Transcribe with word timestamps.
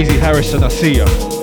Easy 0.00 0.18
Harrison, 0.18 0.64
I 0.64 0.68
see 0.68 0.96
ya. 0.96 1.39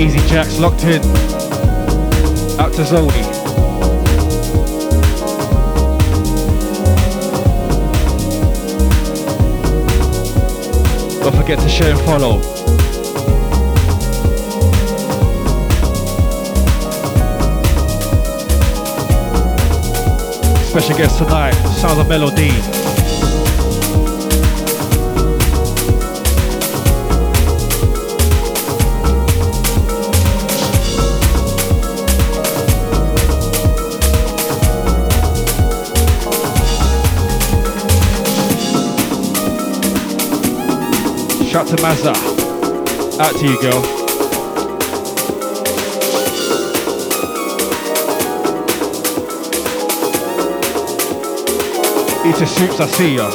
Easy 0.00 0.20
Jacks 0.28 0.60
locked 0.60 0.84
in. 0.84 1.02
Out 2.60 2.72
to 2.74 2.84
Zoe. 2.84 3.08
Don't 11.20 11.34
forget 11.34 11.58
to 11.58 11.68
share 11.68 11.90
and 11.90 12.00
follow. 12.02 12.40
Special 20.62 20.96
guest 20.96 21.18
tonight, 21.18 21.54
Sounds 21.74 21.98
of 21.98 22.08
Melo-D. 22.08 22.97
Shout 41.48 41.66
to 41.68 41.80
Mazda. 41.80 42.10
Out 43.22 43.34
to 43.36 43.46
you, 43.46 43.58
girl. 43.62 43.82
Eater 52.26 52.44
Soups, 52.44 52.80
I 52.80 52.86
see 52.86 53.14
ya. 53.16 53.30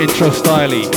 Intro 0.00 0.30
styly. 0.30 0.88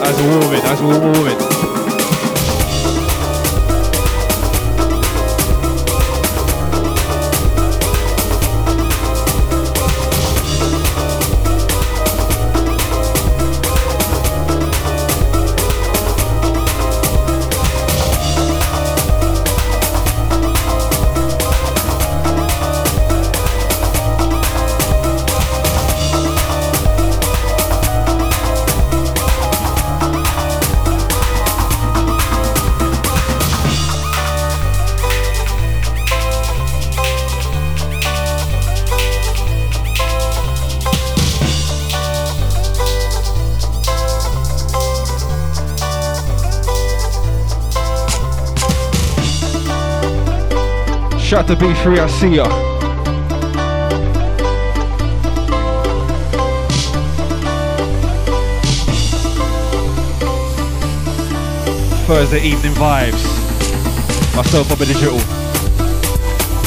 As 0.00 0.20
a 0.20 0.28
woman, 0.28 0.60
as 0.64 0.80
woman. 0.80 1.63
Shout 51.46 51.58
to 51.58 51.66
B3, 51.66 51.98
I 51.98 52.06
see 52.06 52.36
ya. 52.36 52.48
Thursday 62.06 62.40
evening 62.44 62.72
vibes. 62.72 63.22
Myself, 64.34 64.70
Bobby 64.70 64.86
Digital. 64.86 65.18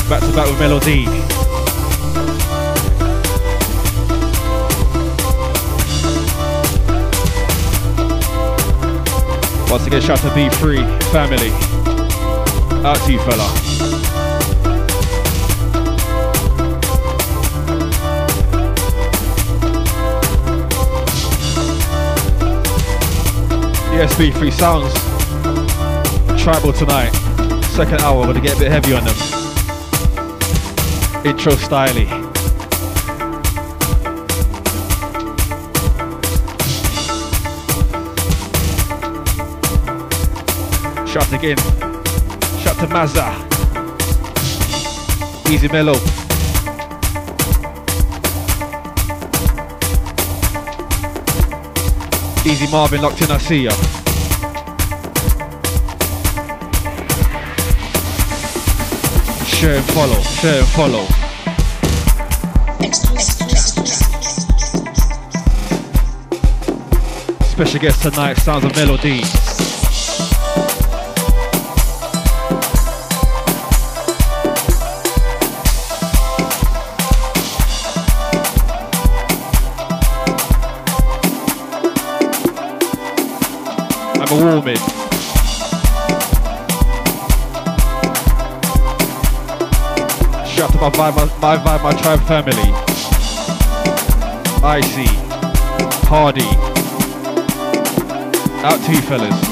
Back 0.07 0.21
to 0.21 0.35
back 0.35 0.47
with 0.47 0.59
Melo-D. 0.59 1.07
Once 9.71 9.87
again, 9.87 10.01
shout 10.01 10.19
to 10.19 10.29
B3 10.29 11.01
family. 11.11 11.49
Out 12.85 12.97
to 13.07 13.11
you, 13.11 13.19
fella. 13.21 13.76
Yes, 23.97 24.13
B3 24.13 24.53
sounds 24.53 24.93
tribal 26.43 26.71
tonight. 26.71 27.09
Second 27.63 27.99
hour, 28.01 28.27
gonna 28.27 28.39
get 28.39 28.55
a 28.55 28.59
bit 28.59 28.71
heavy 28.71 28.93
on 28.93 29.03
them. 29.03 29.15
Intro 31.25 31.53
styly. 31.53 32.05
Shout 41.07 41.33
again. 41.33 41.57
Shout 42.59 42.77
to 42.77 42.87
Mazda. 42.89 43.33
Easy 45.51 45.67
Mellow. 45.69 46.26
Easy 52.47 52.65
Marvin 52.71 53.01
locked 53.01 53.21
in, 53.21 53.29
I 53.29 53.37
see 53.39 53.63
ya. 53.63 53.71
Share 59.45 59.75
and 59.75 59.85
follow, 59.91 60.21
share 60.21 60.59
and 60.59 60.67
follow. 60.69 61.05
Special 67.49 67.79
guest 67.81 68.01
tonight, 68.01 68.35
Sounds 68.35 68.63
of 68.63 68.73
Melo-D. 68.77 69.46
I'm 84.29 84.39
a 84.39 84.43
warming. 84.43 84.75
Shout 90.45 90.67
out 90.67 90.71
to 90.71 90.77
my 90.81 90.89
vibe, 90.89 91.15
my, 91.15 91.55
my 91.55 91.57
vibe, 91.63 91.83
my 91.83 91.93
tribe 92.01 92.21
family. 92.23 92.73
Icy, 94.63 95.07
Hardy. 96.07 96.41
Out 98.65 98.83
to 98.83 98.91
you 98.91 99.01
fellas. 99.01 99.46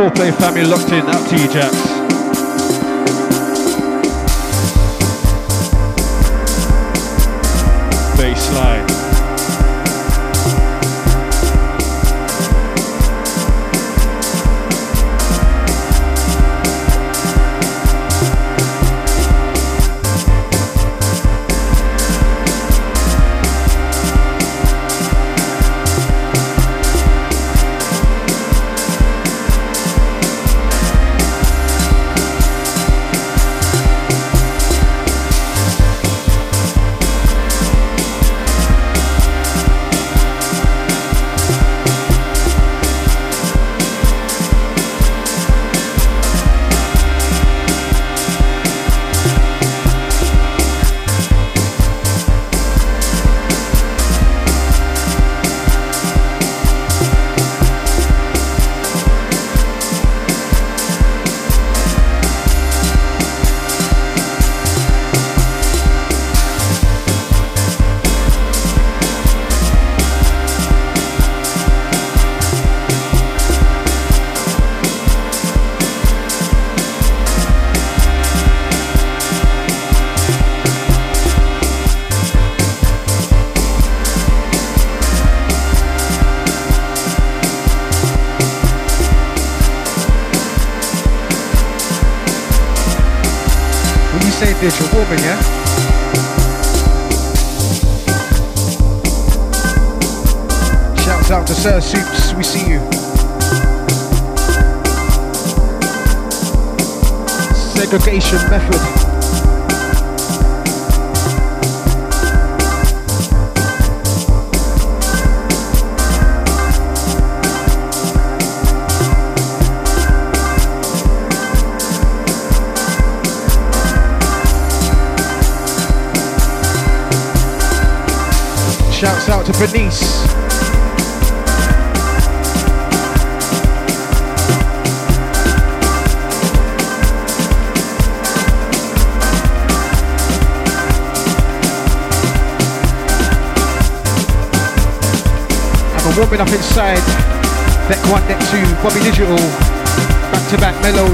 Four 0.00 0.10
play 0.12 0.30
family 0.30 0.64
locked 0.64 0.92
in, 0.92 1.04
Up 1.10 1.28
to 1.28 1.36
you, 1.36 1.46
Jax. 1.46 1.89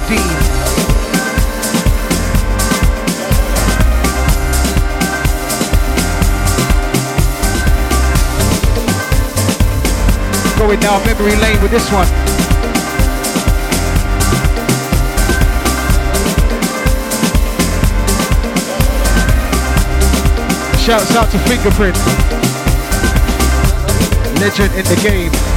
Going 0.07 0.21
down 10.79 11.03
memory 11.05 11.35
lane 11.37 11.61
with 11.61 11.73
this 11.73 11.91
one. 11.91 12.07
Shouts 20.79 21.17
out 21.17 21.29
to 21.33 21.39
Fingerprint. 21.49 21.97
Legend 24.39 24.73
in 24.77 24.85
the 24.85 24.95
game. 25.03 25.56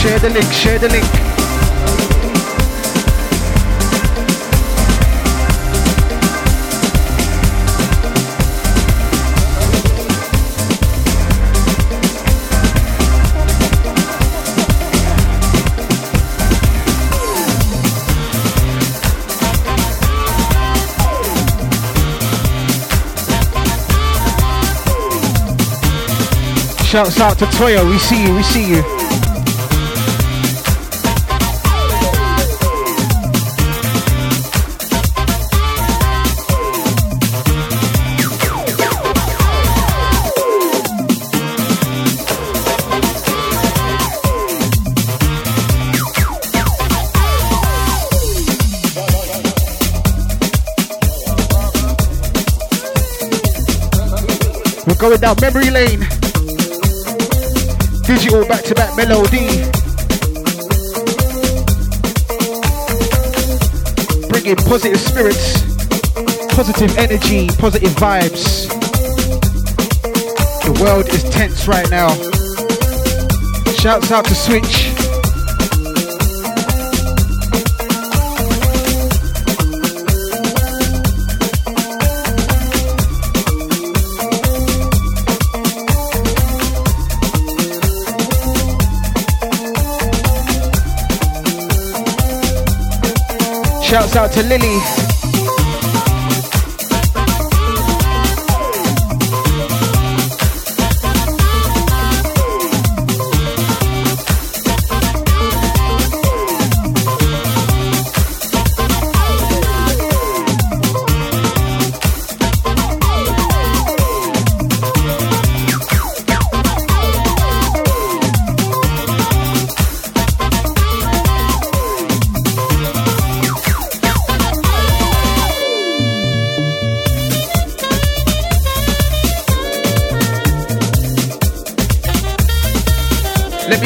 Share 0.00 0.18
the 0.18 0.30
link, 0.30 0.50
share 0.50 0.78
the 0.78 0.88
link. 0.88 1.04
Shouts 26.86 27.20
out 27.20 27.38
to 27.38 27.46
Toyo, 27.46 27.86
we 27.88 27.98
see 27.98 28.24
you, 28.24 28.34
we 28.34 28.42
see 28.42 28.66
you. 28.66 29.00
Going 55.00 55.18
down 55.18 55.36
memory 55.40 55.70
lane 55.70 56.00
digital 58.04 58.44
back 58.46 58.62
to 58.64 58.74
back 58.74 58.94
Melo-D. 58.96 59.38
Bringing 64.28 64.56
positive 64.56 65.00
spirits, 65.00 65.62
positive 66.54 66.98
energy, 66.98 67.48
positive 67.56 67.92
vibes. 67.92 68.68
The 70.64 70.82
world 70.82 71.08
is 71.08 71.22
tense 71.30 71.66
right 71.66 71.88
now. 71.88 72.08
Shouts 73.74 74.10
out 74.10 74.26
to 74.26 74.34
Switch. 74.34 74.89
Shouts 93.90 94.14
out 94.14 94.30
to 94.34 94.44
Lily. 94.44 95.09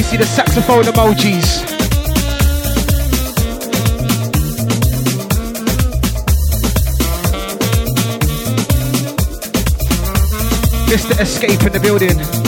See 0.02 0.16
the 0.16 0.24
saxophone 0.24 0.84
emojis. 0.84 1.62
Mr. 10.88 11.20
Escape 11.20 11.62
in 11.64 11.72
the 11.72 11.80
building. 11.80 12.43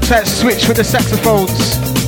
Tight 0.00 0.26
switch 0.26 0.66
with 0.66 0.76
the 0.76 0.84
saxophones. 0.84 2.03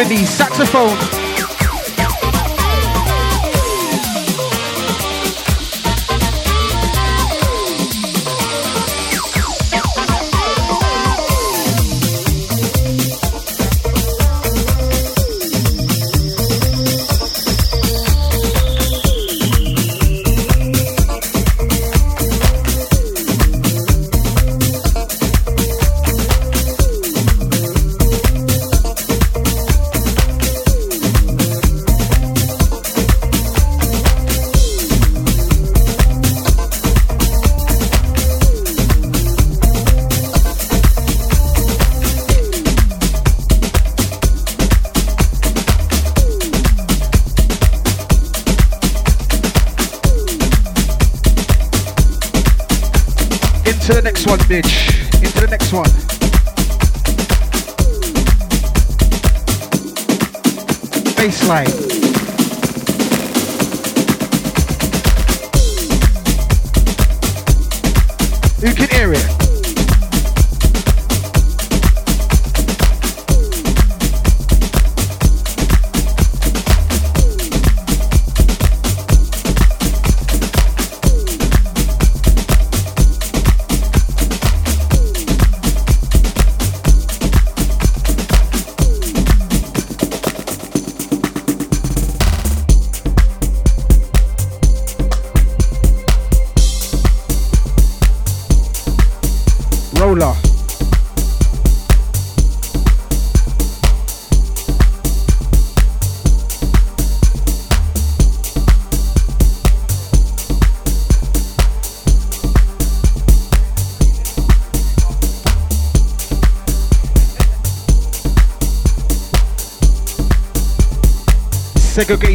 Saxophone, 0.00 0.08
Vinny, 0.08 0.24
saxophone. 0.24 1.29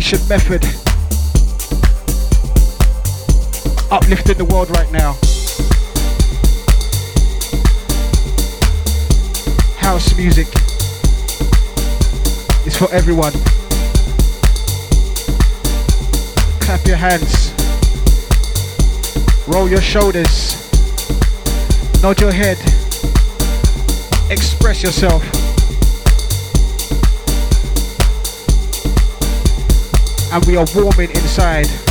Segregation 0.06 0.28
method 0.30 0.64
uplifting 3.92 4.38
the 4.38 4.46
world 4.46 4.70
right 4.72 4.92
now. 4.92 5.14
House 9.78 10.16
music 10.16 10.48
is 12.68 12.78
for 12.78 12.92
everyone. 12.94 13.32
Clap 16.62 16.86
your 16.86 16.98
hands, 16.98 17.52
roll 19.48 19.70
your 19.70 19.82
shoulders, 19.82 20.56
nod 22.02 22.20
your 22.22 22.32
head, 22.32 22.58
express 24.30 24.84
yourself. 24.84 25.35
And 30.36 30.46
we 30.48 30.58
are 30.58 30.66
warming 30.76 31.10
inside. 31.12 31.85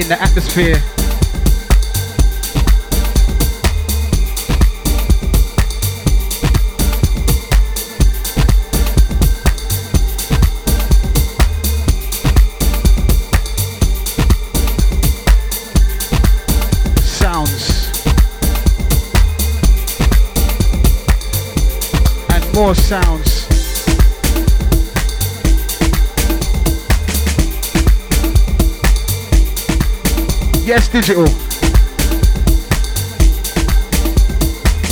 Creating 0.00 0.08
the 0.08 0.22
atmosphere. 0.22 0.82
Sounds. 17.02 17.90
And 22.30 22.54
more 22.54 22.74
sounds. 22.74 23.09
Yes, 30.70 30.86
digital. 30.86 31.24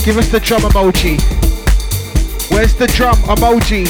Give 0.04 0.18
us 0.18 0.28
the 0.28 0.40
drum 0.42 0.62
emoji. 0.62 1.20
Where's 2.50 2.74
the 2.74 2.88
drum 2.88 3.14
emoji? 3.18 3.86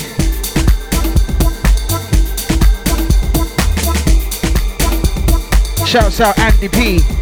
Shouts 5.87 6.20
out 6.20 6.38
Andy 6.38 6.68
P. 6.68 7.18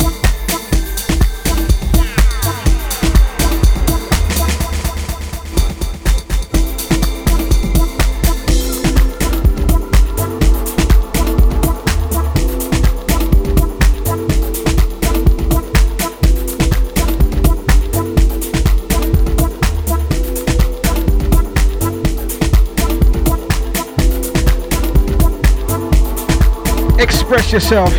express 27.28 27.52
yourself. 27.52 27.92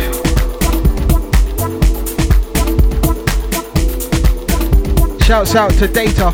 Shouts 5.22 5.54
out 5.54 5.70
to 5.72 5.86
Data. 5.86 6.32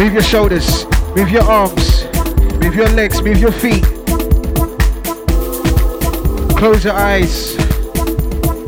Move 0.00 0.14
your 0.14 0.22
shoulders, 0.22 0.84
move 1.14 1.30
your 1.30 1.44
arms, 1.44 2.06
move 2.58 2.74
your 2.74 2.88
legs, 2.88 3.22
move 3.22 3.38
your 3.38 3.52
feet. 3.52 3.84
Close 6.56 6.84
your 6.84 6.94
eyes, 6.94 7.54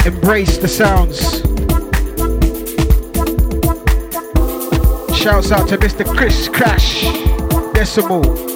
embrace 0.07 0.59
the 0.59 0.69
sounds. 0.69 1.52
Shouts 5.23 5.53
out 5.53 5.69
to 5.69 5.79
Mr. 5.79 6.05
Chris 6.17 6.49
Crash 6.49 7.03
Decimal. 7.75 8.52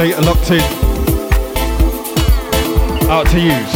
Data 0.00 0.22
Locked 0.22 0.50
In. 0.50 0.62
Out 3.10 3.26
to 3.26 3.38
use. 3.38 3.72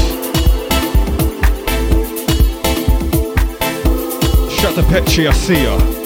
Shut 4.58 4.74
the 4.74 4.82
Petri, 4.88 5.28
I 5.28 5.32
see 5.32 5.64
ya. 5.64 6.03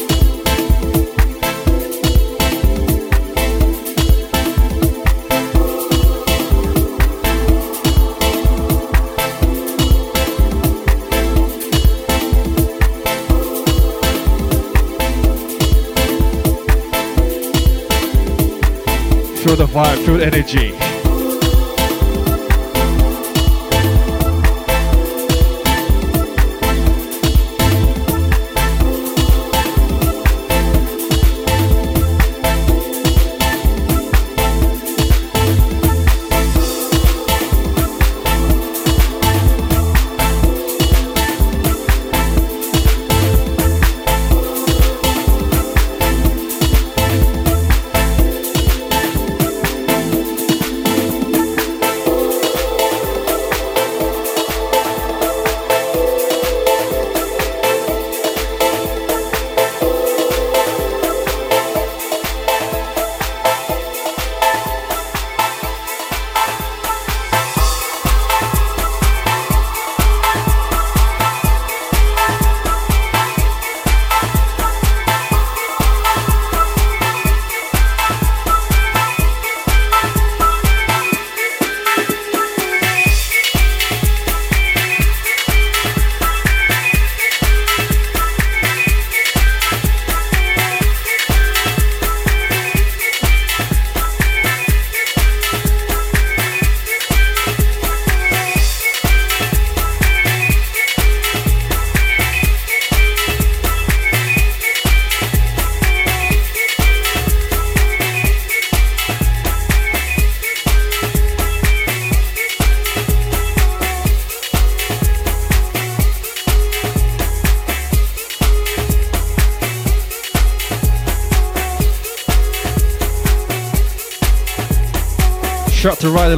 Vibe, 19.78 20.04
feel 20.04 20.20
energy. 20.20 20.97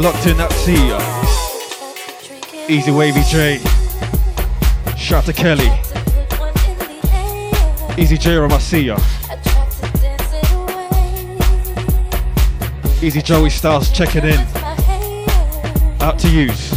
Locked 0.00 0.26
in 0.26 0.36
that 0.38 0.50
sea. 0.52 0.96
Easy 2.72 2.90
Wavy 2.90 3.22
J. 3.28 3.58
Shout 4.96 5.26
to 5.26 5.32
Kelly. 5.32 5.68
Easy 7.98 8.16
J 8.16 8.36
Ramasia. 8.36 8.96
Easy 13.02 13.20
Joey 13.20 13.50
Styles 13.50 13.90
checking 13.90 14.24
in. 14.24 14.40
Out 16.00 16.18
to 16.20 16.30
use. 16.30 16.72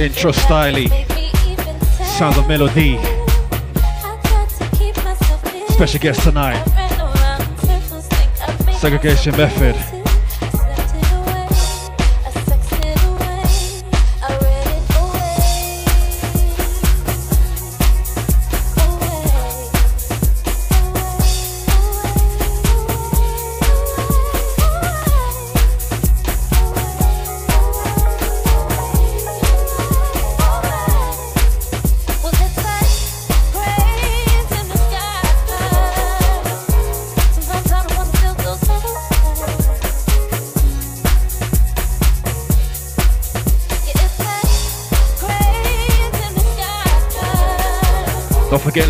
Intro 0.00 0.32
styly. 0.32 1.13
Sounds 2.16 2.38
of 2.38 2.46
Melo-D. 2.46 2.96
Special 5.68 6.00
guest 6.00 6.22
tonight. 6.22 6.62
Segregation 8.78 9.36
Method. 9.36 9.93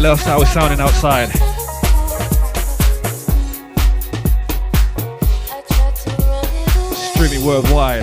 Last 0.04 0.26
night 0.26 0.36
was 0.36 0.50
sounding 0.50 0.80
outside. 0.80 1.30
Streaming 6.94 7.46
worldwide. 7.46 8.02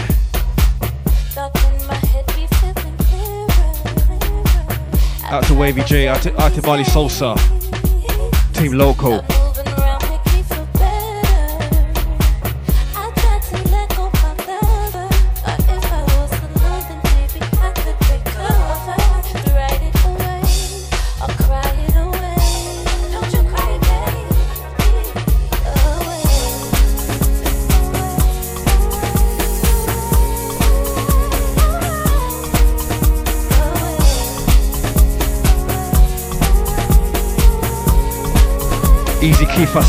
Out 5.25 5.43
to 5.43 5.53
Wavy 5.53 5.83
J, 5.83 6.07
out 6.07 6.23
to, 6.23 6.41
out 6.41 6.53
to 6.53 6.61
Molly 6.63 6.83
Salsa, 6.83 7.37
Team 8.53 8.73
Local. 8.73 9.23
If 39.63 39.75
I. 39.75 39.81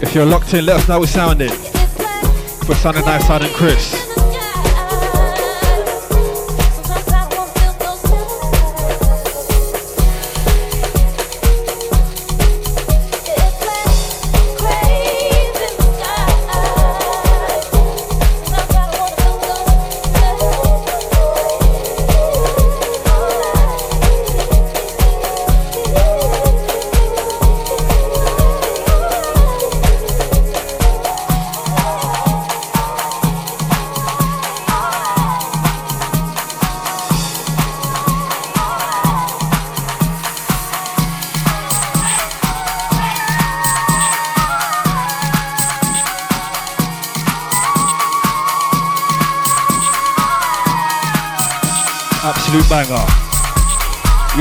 If 0.00 0.14
you're 0.14 0.24
locked 0.24 0.54
in, 0.54 0.64
let 0.64 0.76
us 0.76 0.88
know 0.88 1.00
we're 1.00 1.06
sounding. 1.06 1.50
For 1.50 2.74
Sunday 2.74 3.02
Night 3.02 3.20
Silent 3.20 3.52
Chris. 3.52 4.07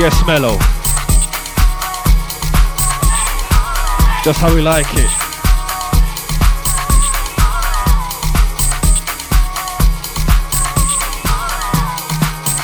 Yes, 0.09 0.25
Mellow. 0.25 0.57
Just 4.23 4.39
how 4.39 4.55
we 4.55 4.61
like 4.61 4.87
it. 4.91 5.09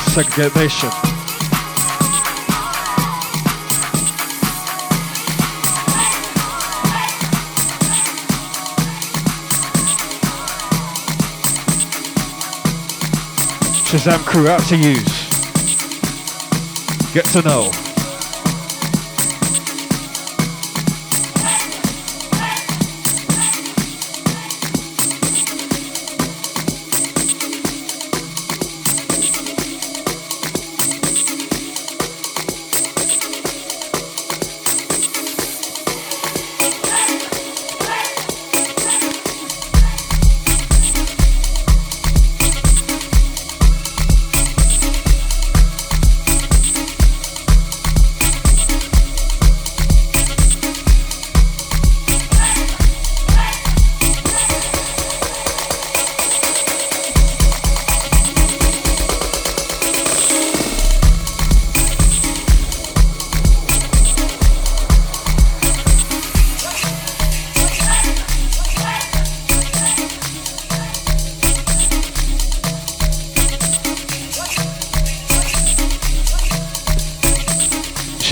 Segregation. 0.08 0.88
Shazam 13.84 14.24
crew 14.24 14.48
out 14.48 14.62
to 14.68 14.78
use. 14.78 15.23
Get 17.14 17.26
to 17.26 17.42
know. 17.42 17.83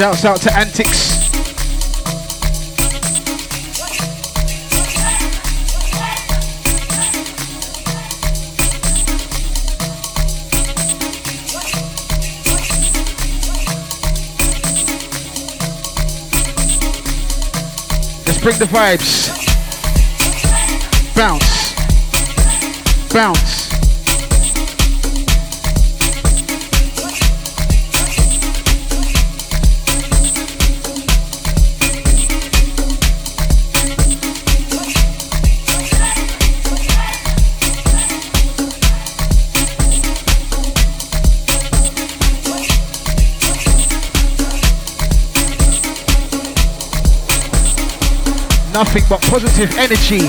Shouts 0.03 0.25
out 0.25 0.41
to 0.41 0.53
Antics. 0.53 1.31
Let's 18.27 18.41
bring 18.41 18.59
the 18.59 18.65
vibes. 18.65 19.31
Bounce. 21.15 21.75
Bounce. 23.15 23.62
Nothing 48.73 49.03
but 49.09 49.21
positive 49.23 49.71
energy. 49.77 50.21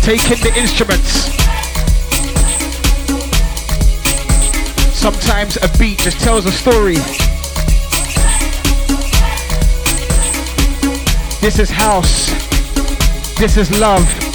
Taking 0.00 0.42
the 0.42 0.52
instruments. 0.56 1.28
Sometimes 4.96 5.56
a 5.56 5.68
beat 5.78 5.98
just 5.98 6.18
tells 6.20 6.46
a 6.46 6.52
story. 6.52 6.96
This 11.40 11.58
is 11.58 11.70
house. 11.70 12.30
This 13.38 13.56
is 13.56 13.78
love. 13.78 14.29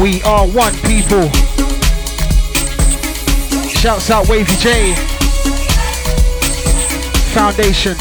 We 0.00 0.22
are 0.22 0.46
one 0.46 0.72
people. 0.82 1.28
Shouts 3.68 4.10
out 4.10 4.28
Wavy 4.28 4.54
J. 4.54 4.94
Foundation. 7.34 7.96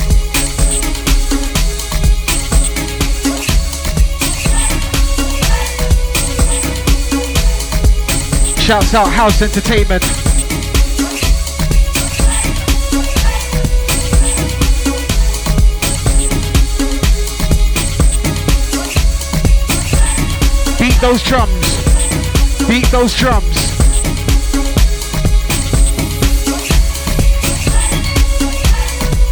Shouts 8.60 8.94
out 8.94 9.08
House 9.08 9.42
Entertainment. 9.42 10.04
Beat 20.80 21.02
those 21.02 21.24
drums. 21.24 21.67
Beat 22.68 22.86
those 22.88 23.16
drums. 23.16 23.56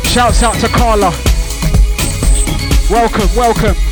Shouts 0.07 0.41
out 0.41 0.55
to 0.61 0.69
Carla. 0.69 1.11
Welcome, 2.89 3.35
welcome. 3.35 3.84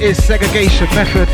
Is 0.00 0.24
segregation 0.24 0.86
method. 0.94 1.28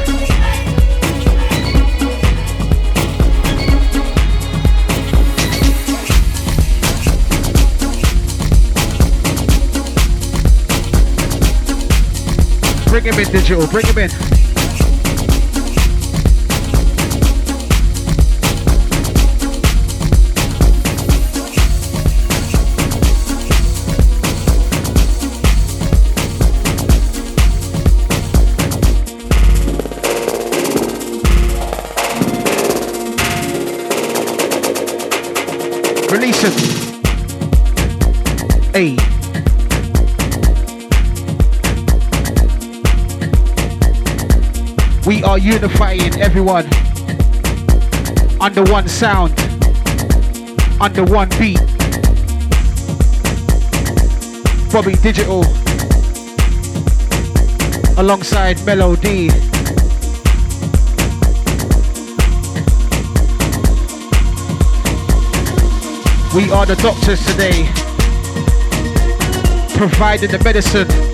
Bring 12.89 13.05
him 13.05 13.15
in 13.15 13.31
digital, 13.31 13.67
bring 13.69 13.87
him 13.87 13.99
in. 13.99 14.36
Unifying 45.47 46.13
everyone 46.21 46.67
under 48.41 48.65
one 48.65 48.89
sound, 48.89 49.31
under 50.81 51.05
one 51.05 51.29
beat. 51.39 51.61
Bobby 54.73 54.97
Digital 54.97 55.45
alongside 57.97 58.61
Melo-D. 58.67 59.29
We 66.35 66.51
are 66.51 66.67
the 66.67 66.77
doctors 66.83 67.25
today, 67.25 67.69
providing 69.77 70.33
the 70.33 70.43
medicine. 70.43 71.06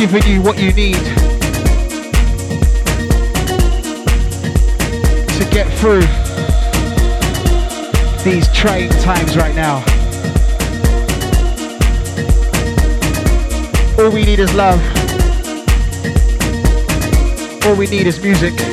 Giving 0.00 0.22
you 0.32 0.40
what 0.40 0.58
you 0.58 0.72
need 0.72 0.94
to 5.34 5.44
get 5.52 5.68
through 5.78 6.00
these 8.24 8.50
trying 8.54 8.88
times 9.02 9.36
right 9.36 9.54
now. 9.54 9.84
All 13.98 14.10
we 14.10 14.24
need 14.24 14.38
is 14.38 14.54
love. 14.54 14.80
All 17.66 17.76
we 17.76 17.86
need 17.86 18.06
is 18.06 18.22
music. 18.22 18.69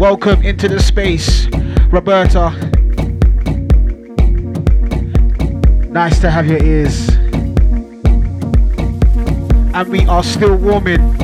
Welcome 0.00 0.42
into 0.42 0.66
the 0.66 0.80
space, 0.80 1.46
Roberta. 1.90 2.48
Nice 5.90 6.18
to 6.20 6.30
have 6.30 6.46
your 6.46 6.62
ears. 6.64 7.10
And 9.74 9.88
we 9.90 10.06
are 10.06 10.24
still 10.24 10.56
warming. 10.56 11.19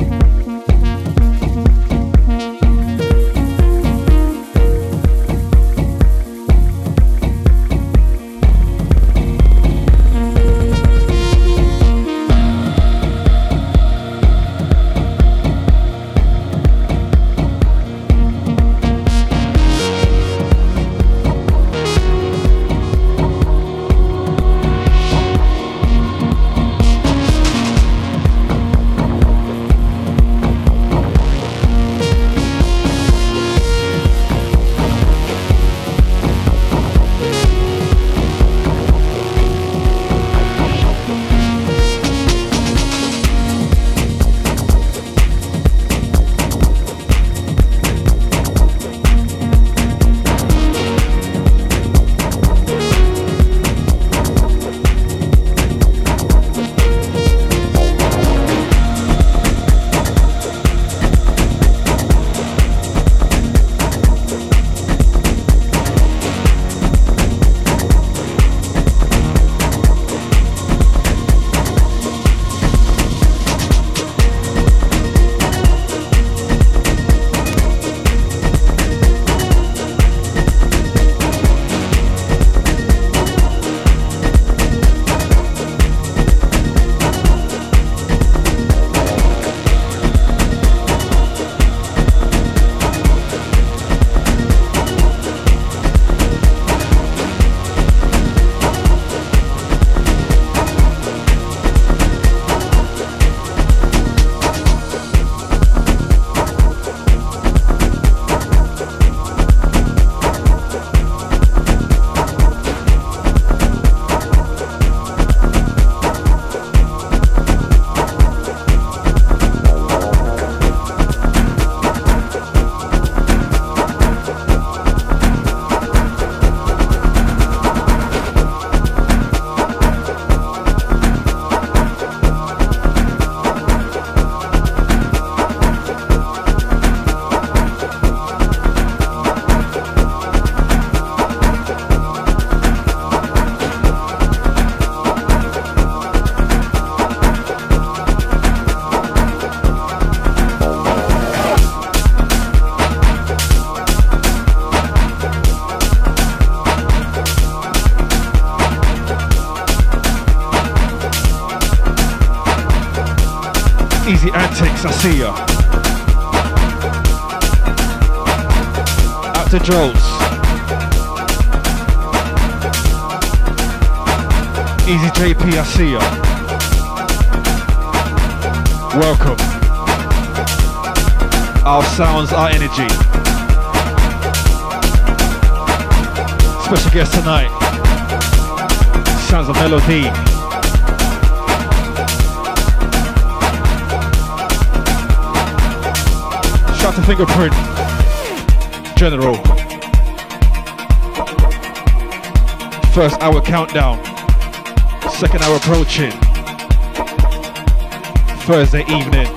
Thursday 208.67 208.97
evening. 208.97 209.27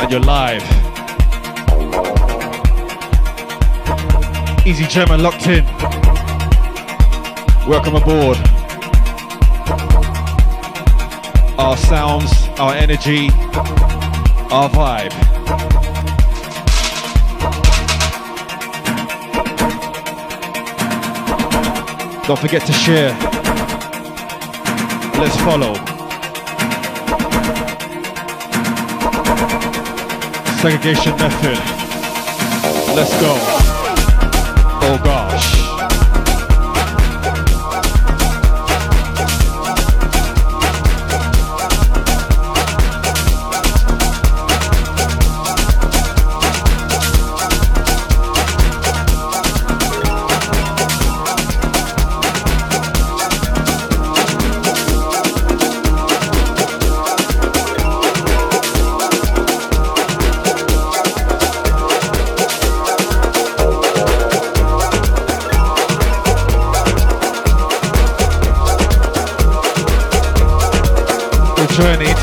And 0.00 0.10
you're 0.10 0.18
live. 0.20 0.62
Easy 4.66 4.86
German 4.86 5.22
locked 5.22 5.46
in. 5.46 5.66
Welcome 7.68 7.96
aboard. 7.96 8.38
our 11.58 11.76
sounds, 11.76 12.32
our 12.58 12.72
energy, 12.72 13.28
our 14.50 14.70
vibe. 14.70 15.12
Don't 22.26 22.38
forget 22.38 22.64
to 22.64 22.72
share. 22.72 23.10
Let's 25.20 25.36
follow. 25.42 25.93
Segregation 30.64 31.14
method. 31.16 31.58
Let's 32.96 33.12
go. 33.20 33.34
Oh 34.80 34.98
gosh. 35.04 35.63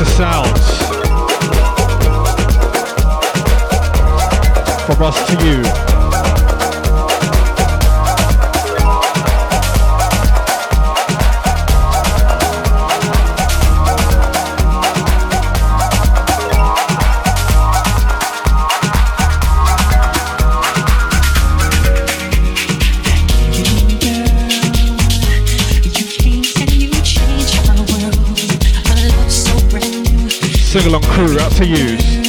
Into 0.02 0.10
sounds. 0.16 0.78
From 4.86 5.02
us 5.02 5.26
to 5.28 5.46
you. 5.46 5.91
Sing 30.72 30.86
along 30.86 31.02
crew, 31.02 31.38
out 31.38 31.52
to 31.52 31.66
you. 31.66 32.21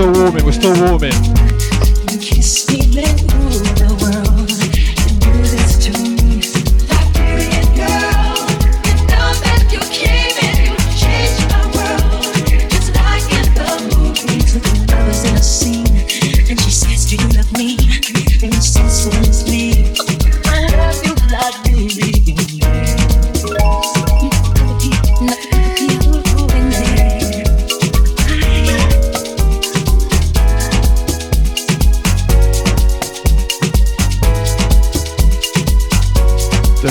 Still 0.00 0.12
warming. 0.12 0.40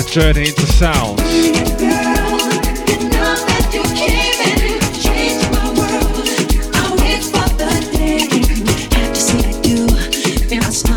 Journey 0.10 0.48
into 0.48 0.66
sounds. 0.66 1.22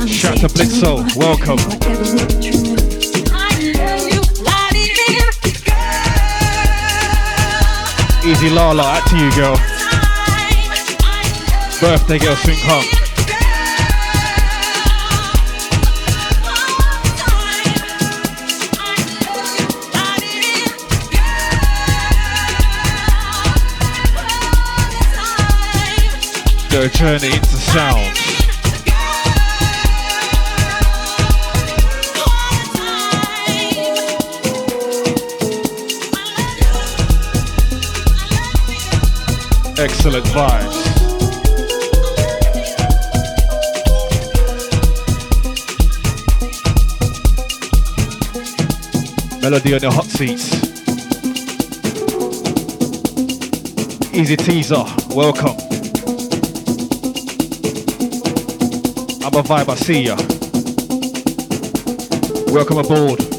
Shout 0.08 0.38
to 0.38 0.48
Blitzo, 0.48 1.04
welcome. 1.16 1.58
Easy 8.24 8.48
Lala, 8.50 8.82
out 8.82 9.06
to 9.08 9.16
you, 9.18 9.30
girl. 9.32 9.56
Birthday 11.80 12.18
girl, 12.18 12.36
soon 12.36 12.56
come. 12.56 13.11
Go 26.72 26.88
journey 26.88 27.26
into 27.26 27.44
sound. 27.44 28.00
Excellent 39.78 40.24
vibes. 40.32 41.02
Melo-D 49.42 49.74
on 49.74 49.82
your 49.82 49.92
hot 49.92 50.06
seats. 50.06 50.54
Easy 54.14 54.36
teaser, 54.38 54.84
welcome. 55.14 55.71
A 59.34 59.42
vibe, 59.42 59.68
I 59.70 59.74
see 59.76 60.02
ya. 60.02 60.16
Welcome 62.52 62.78
aboard. 62.78 63.31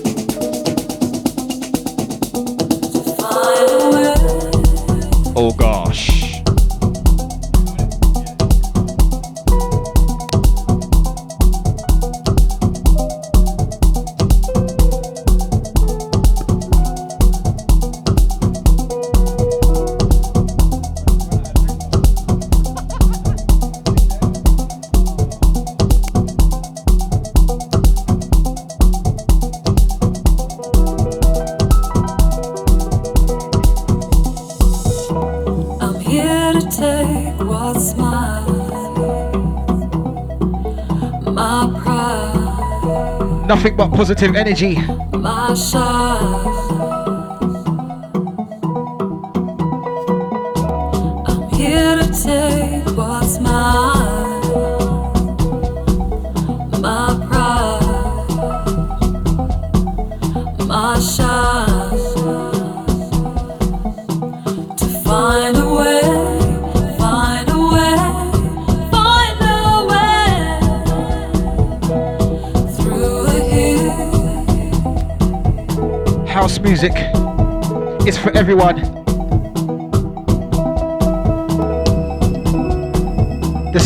Positive 44.03 44.35
energy. 44.35 44.75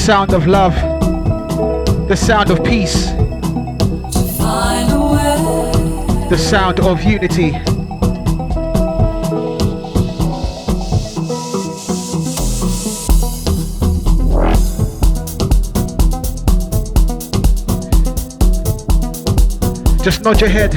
Sound 0.08 0.34
of 0.34 0.48
love, 0.48 0.74
the 2.08 2.16
sound 2.16 2.50
of 2.50 2.64
peace, 2.64 3.08
the 6.30 6.38
sound 6.38 6.80
of 6.80 7.04
unity. 7.04 7.52
Just 20.02 20.24
nod 20.24 20.40
your 20.40 20.50
head. 20.50 20.72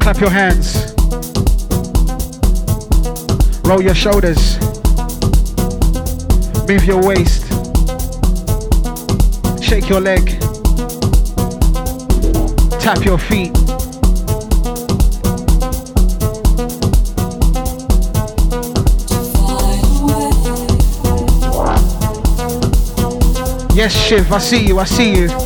Clap 0.00 0.20
your 0.20 0.28
hands. 0.28 0.92
Roll 3.66 3.80
your 3.80 3.94
shoulders. 3.94 4.65
Move 6.68 6.84
your 6.84 7.00
waist. 7.00 7.46
Shake 9.62 9.88
your 9.88 10.00
leg. 10.00 10.40
Tap 12.80 13.04
your 13.04 13.18
feet. 13.18 13.52
Yes, 23.76 23.94
Shiv, 23.94 24.32
I 24.32 24.38
see 24.38 24.66
you, 24.66 24.80
I 24.80 24.84
see 24.84 25.14
you. 25.14 25.45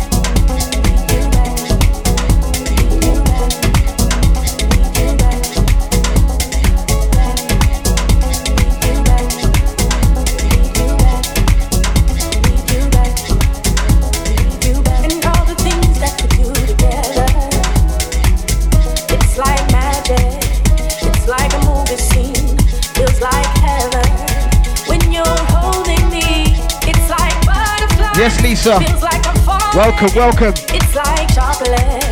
Welcome, 28.21 30.13
welcome. 30.13 30.53
It's 30.69 30.93
like 30.93 31.33
chocolate 31.33 32.03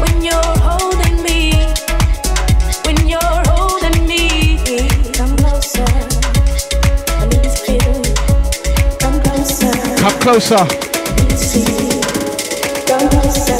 when 0.00 0.20
you're 0.20 0.34
holding 0.58 1.22
me. 1.22 1.52
When 2.84 3.08
you're 3.08 3.20
holding 3.46 4.04
me. 4.04 4.58
Come 5.12 5.36
closer. 5.36 5.84
I 7.06 7.26
need 7.26 7.44
to 7.44 7.50
feel. 7.50 8.02
Come 8.98 9.20
closer. 9.22 9.70
Come 9.96 10.18
closer. 10.18 10.66
Come 12.88 13.08
closer. 13.10 13.56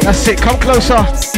That's 0.00 0.26
it. 0.26 0.38
Come 0.38 0.58
closer. 0.58 1.33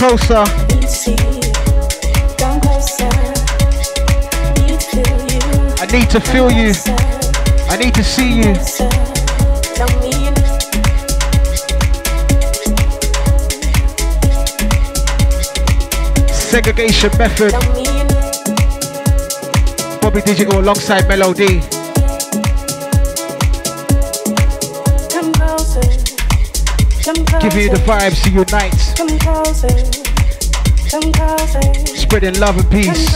Closer. 0.00 0.44
I 5.78 5.86
need 5.92 6.08
to 6.08 6.20
feel 6.20 6.50
you. 6.50 6.72
I 7.68 7.76
need 7.76 7.92
to 7.92 8.02
see 8.02 8.32
you. 8.38 8.54
Segregation 16.32 17.10
method. 17.18 17.52
Bobby 20.00 20.22
Digital 20.22 20.60
alongside 20.60 21.06
Melo-D. 21.08 21.79
Give 27.40 27.54
you 27.54 27.70
the 27.70 27.80
vibes 27.86 28.22
to 28.24 28.30
unite. 28.30 28.74
Spreading 31.96 32.38
love 32.38 32.58
and 32.58 32.70
peace 32.70 33.10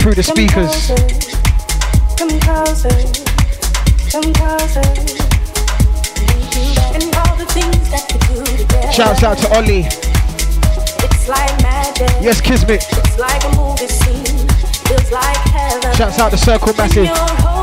through 0.00 0.14
the 0.14 0.22
speakers. 0.22 0.88
Come 2.16 2.40
closer, 2.40 2.88
come 4.10 4.32
closer. 4.32 4.80
And 6.94 7.04
all 7.14 7.36
the 7.36 7.44
things 7.52 7.90
that 7.90 8.08
we 8.10 8.18
do 8.34 8.56
together. 8.56 8.92
Shouts 8.92 9.22
out 9.22 9.36
to 9.38 9.54
Ollie. 9.54 9.84
It's 9.84 11.28
like 11.28 11.62
magic. 11.62 12.08
Yes, 12.22 12.40
Kismet. 12.40 12.86
It's 12.90 13.18
like 13.18 13.44
a 13.44 13.54
movie 13.54 13.86
scene. 13.86 14.48
Feels 14.88 15.12
like 15.12 15.36
heaven. 15.52 15.94
Shouts 15.94 16.18
out 16.18 16.30
to 16.30 16.38
Circle 16.38 16.72
Massive. 16.74 17.57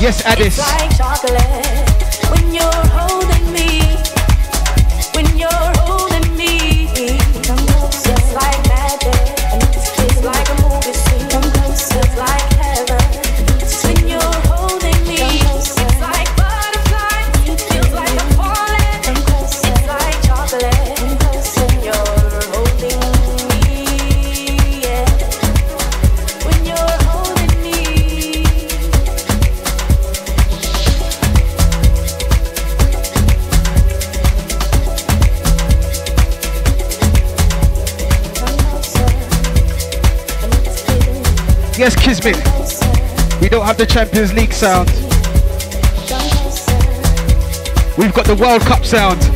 Yes, 0.00 0.24
Addis. 0.24 0.56
Like 0.56 1.69
Yes, 42.22 43.40
We 43.40 43.48
don't 43.48 43.64
have 43.64 43.78
the 43.78 43.86
Champions 43.86 44.34
League 44.34 44.52
sound. 44.52 44.90
We've 47.96 48.12
got 48.12 48.26
the 48.26 48.34
World 48.34 48.60
Cup 48.62 48.84
sound. 48.84 49.18
It's 49.20 49.32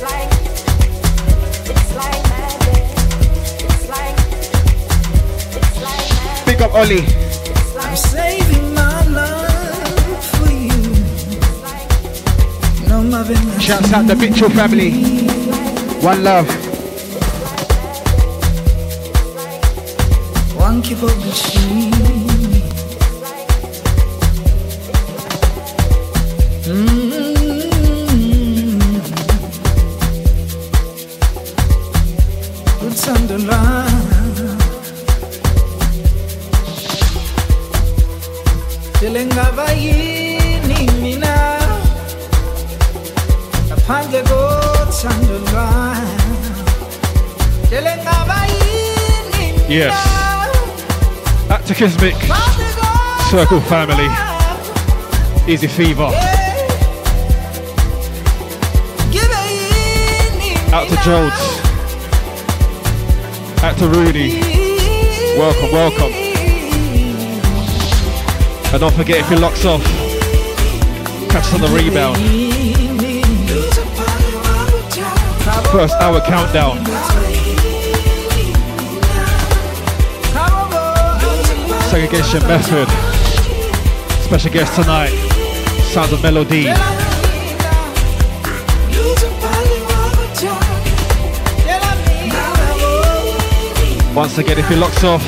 like, 0.00 0.30
it's 1.66 1.94
like 1.96 2.22
magic. 2.30 2.86
It's 3.64 3.88
like, 3.88 4.16
it's 5.56 5.76
like 5.82 6.06
magic. 6.22 6.46
Big 6.46 6.62
up 6.62 6.72
Ollie. 6.72 6.98
It's 7.00 7.74
like, 7.74 7.96
Saving 7.96 8.74
my 8.74 9.04
love 9.08 10.24
for 10.36 10.50
you. 10.52 10.70
No 12.88 13.02
Shouts 13.58 13.92
out 13.92 14.06
the 14.06 14.14
Mitchell 14.14 14.50
family. 14.50 15.43
One 16.04 16.22
love. 16.22 16.63
Kismic. 51.84 52.16
Circle 53.30 53.60
family. 53.60 54.08
Easy 55.46 55.66
Fever. 55.66 56.10
Out 60.72 60.88
to 60.88 60.96
Jodes. 61.04 61.42
Out 63.62 63.76
to 63.76 63.88
Rudy. 63.88 64.40
Welcome, 65.36 65.72
welcome. 65.72 66.12
And 68.72 68.80
don't 68.80 68.94
forget 68.94 69.18
if 69.18 69.28
he 69.28 69.36
locks 69.36 69.66
off, 69.66 69.84
catch 71.28 71.52
on 71.52 71.60
the 71.60 71.68
rebound. 71.68 72.16
First 75.70 75.96
hour 76.00 76.22
countdown. 76.22 77.03
Segregation 81.94 82.42
method. 82.48 82.88
Special 84.24 84.52
guest 84.52 84.74
tonight. 84.74 85.10
Sounds 85.92 86.12
of 86.12 86.20
Melo-D. 86.24 86.66
Once 94.12 94.38
again, 94.38 94.58
if 94.58 94.68
he 94.68 94.74
locks 94.74 95.04
off, 95.04 95.22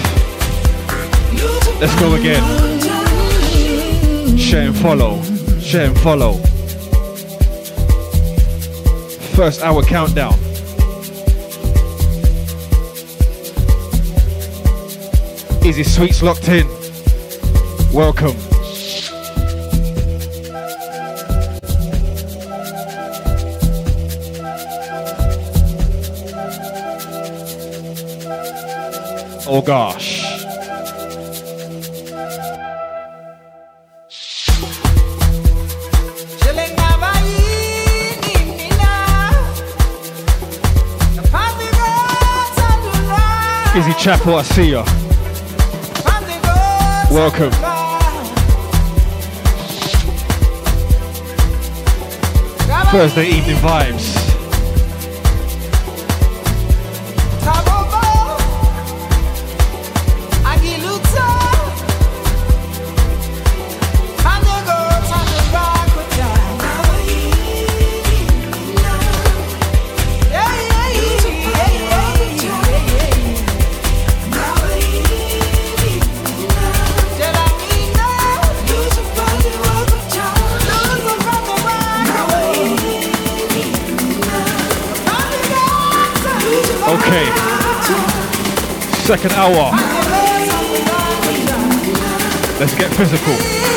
let's 1.81 1.95
go 2.01 2.15
again. 2.15 2.43
Share 4.37 4.67
and 4.67 4.77
follow. 4.77 5.23
Share 5.61 5.87
and 5.87 6.01
follow. 6.01 6.33
First 9.37 9.63
hour 9.63 9.85
countdown. 9.85 10.46
Easy 15.67 15.83
Sweets 15.83 16.23
locked 16.23 16.49
in. 16.49 16.65
Welcome. 17.93 18.37
Oh 29.49 29.61
gosh. 29.61 30.23
Izzy 43.77 43.93
Chapel, 43.99 44.37
I 44.37 44.43
see 44.45 44.71
ya. 44.71 45.06
Welcome. 47.17 47.51
Thursday 52.91 53.29
evening 53.31 53.57
vibes. 53.57 54.16
Second 89.07 89.35
hour. 89.35 89.71
Let's 92.59 92.75
get 92.75 92.93
physical. 92.93 93.76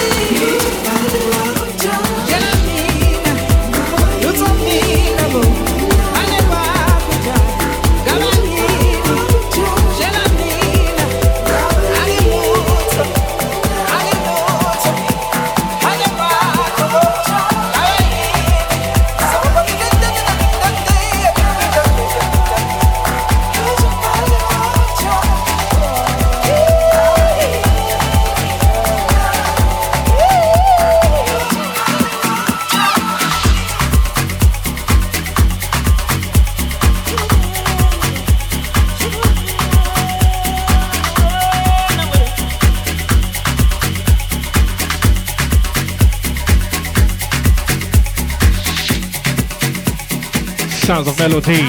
Melody. 51.20 51.68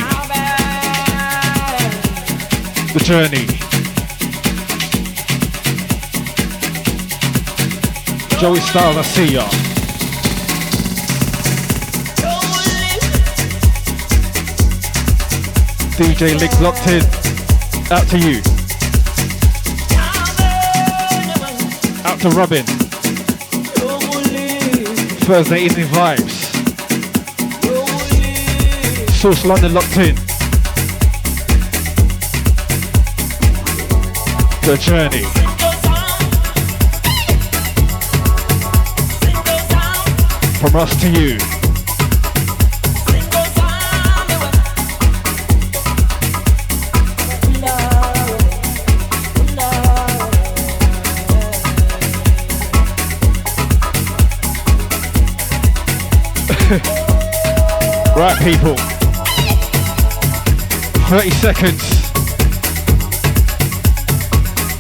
The 2.93 3.01
journey. 3.03 3.47
Joey 8.39 8.61
Styles, 8.61 8.97
I 8.97 9.03
see 9.03 9.35
ya. 9.35 9.45
DJ 15.99 16.39
Lick 16.39 16.61
locked 16.61 16.87
in. 16.87 17.03
Out 17.91 18.07
to 18.09 18.19
you. 18.19 18.41
Out 22.05 22.21
to 22.21 22.31
Robin. 22.31 22.65
Thursday 25.27 25.65
evening 25.65 25.87
vibes. 25.87 26.40
Source 29.21 29.45
London 29.45 29.75
locked 29.75 29.99
in. 29.99 30.15
The 34.65 34.79
journey. 34.81 35.25
From 40.59 40.75
us 40.75 40.97
to 41.03 41.11
you. 41.11 41.37
right, 58.17 58.39
people. 58.43 59.00
30 61.11 61.31
seconds. 61.31 61.83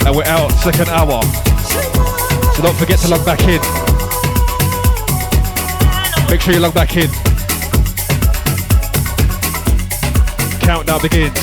And 0.06 0.14
we're 0.14 0.22
out, 0.26 0.52
second 0.52 0.88
hour. 0.88 1.20
So 2.54 2.62
don't 2.62 2.76
forget 2.76 3.00
to 3.00 3.08
log 3.08 3.26
back 3.26 3.40
in. 3.40 3.60
Make 6.30 6.40
sure 6.40 6.54
you 6.54 6.60
log 6.60 6.72
back 6.72 6.96
in. 6.96 7.10
Countdown 10.60 11.02
begins. 11.02 11.34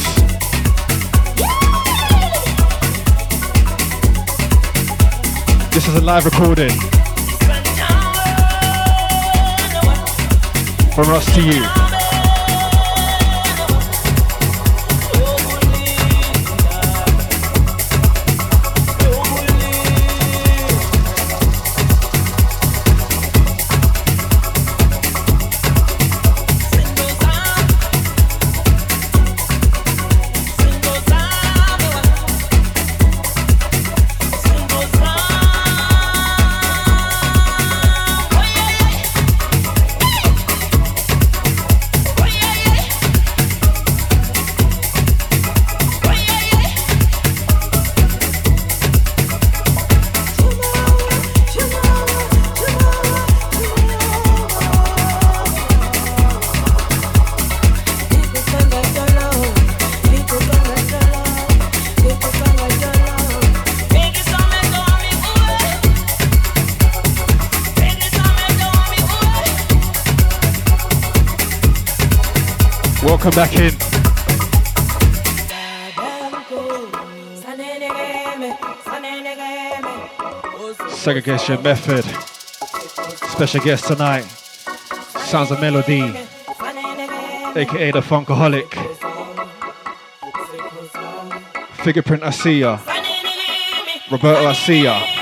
This 5.74 5.86
is 5.86 5.96
a 5.96 6.02
live 6.02 6.24
recording. 6.24 6.72
From 10.96 11.10
us 11.10 11.36
to 11.36 11.42
you. 11.42 11.87
Welcome 73.28 73.44
back 73.44 73.60
in. 73.60 73.72
Segregation 80.90 81.62
method. 81.62 82.06
Special 83.30 83.60
guest 83.60 83.88
tonight. 83.88 84.22
Sounds 85.28 85.52
of 85.52 85.60
Melody, 85.60 86.04
aka 87.54 87.92
the 87.92 88.00
Funkaholic. 88.00 88.72
Fingerprint 91.84 92.24
Asia. 92.24 92.80
Roberto 94.10 95.17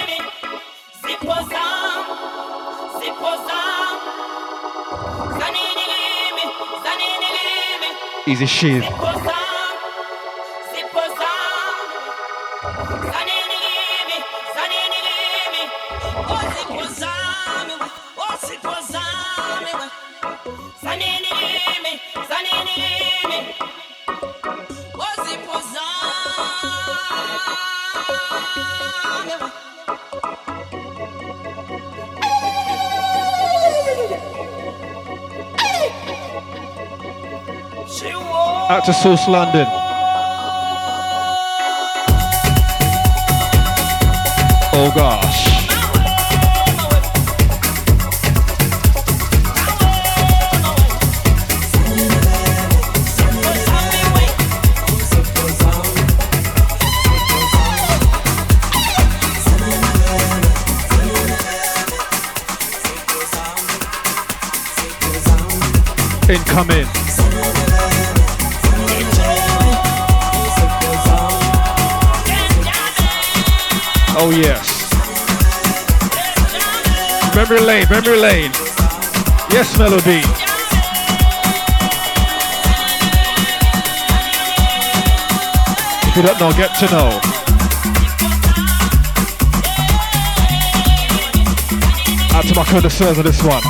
Asia. 8.27 8.31
Easy 8.31 8.45
shit. 8.45 9.24
To 38.85 38.93
Source 38.93 39.27
London. 39.27 39.65
Oh 44.73 44.91
gosh. 44.93 45.55
Incoming. 66.29 67.04
Oh 74.27 74.31
yes. 74.31 74.89
Memory 77.35 77.59
lane, 77.59 77.85
memory 77.91 78.17
lane. 78.17 78.51
Yes, 79.51 79.77
melody. 79.77 80.23
If 86.09 86.17
you 86.17 86.23
don't 86.23 86.39
know, 86.39 86.51
get 86.57 86.73
to 86.79 86.87
know. 86.89 87.19
Out 92.33 92.45
to 92.45 92.55
my 92.55 92.65
connoisseurs 92.65 93.19
on 93.19 93.25
this 93.25 93.43
one. 93.43 93.61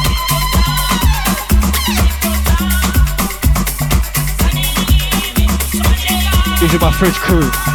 These 6.62 6.76
are 6.76 6.80
my 6.80 6.94
fridge 6.94 7.16
crew. 7.16 7.75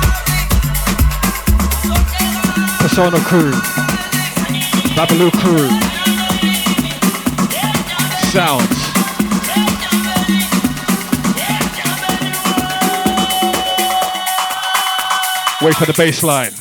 Persona 2.93 3.21
crew. 3.21 3.53
Babaloo 4.97 5.31
crew. 5.31 5.69
Sounds. 8.33 8.67
Wait 15.63 15.77
for 15.77 15.87
the 15.87 15.95
bass 15.97 16.25
line. 16.25 16.60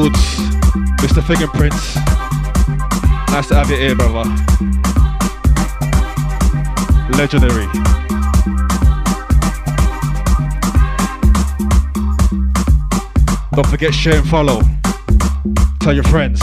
Records, 0.00 0.38
Mr. 1.02 1.22
Fingerprints. 1.22 1.96
Nice 3.30 3.48
to 3.48 3.54
have 3.54 3.68
you 3.68 3.76
here, 3.76 3.94
brother. 3.94 4.24
Legendary. 7.18 7.66
Don't 13.52 13.66
forget 13.66 13.92
share 13.92 14.16
and 14.16 14.28
follow. 14.28 14.62
Tell 15.80 15.92
your 15.92 16.04
friends. 16.04 16.40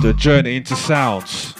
The 0.00 0.14
journey 0.16 0.56
into 0.56 0.76
sounds. 0.76 1.30
sounds 1.30 1.53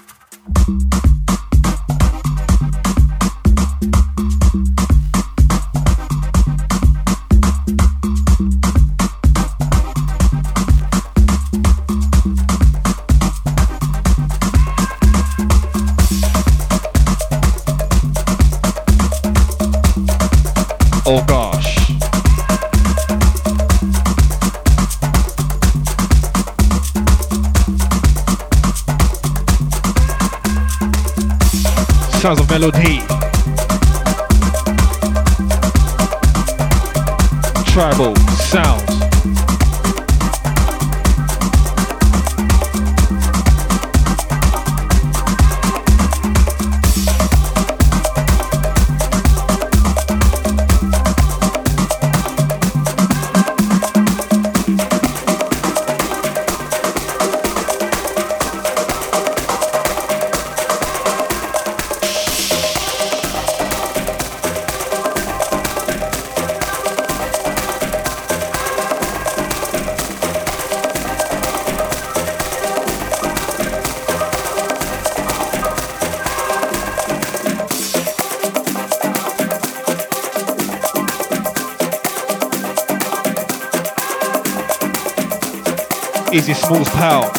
Easy 86.34 86.52
Smalls 86.52 86.88
Pal. 86.90 87.30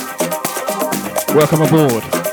Welcome 1.35 1.63
aboard. 1.63 2.24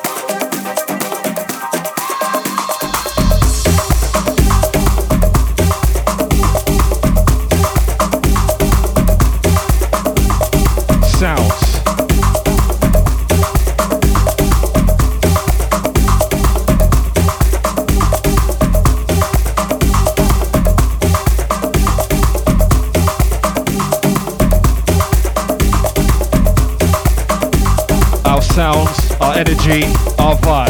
Energy, 29.73 29.87
our 30.19 30.37
vibe. 30.37 30.69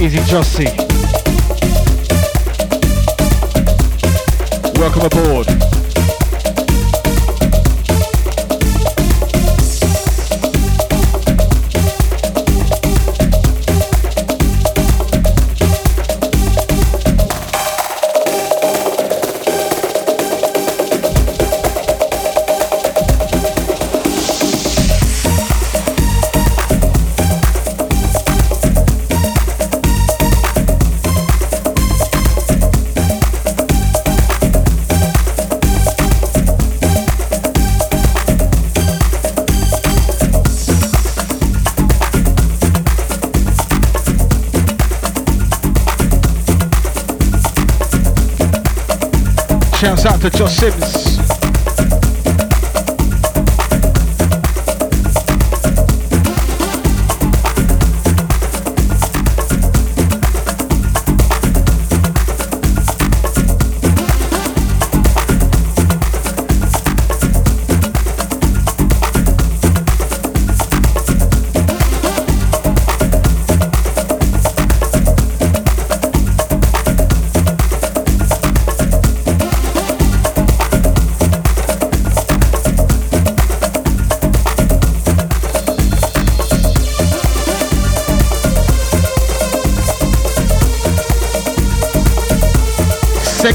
Easy 0.00 0.18
Jossie. 0.30 0.68
Welcome 4.78 5.06
aboard. 5.06 5.67
Out 50.08 50.20
to 50.20 50.30
Josh 50.30 50.56
Sims. 50.56 51.07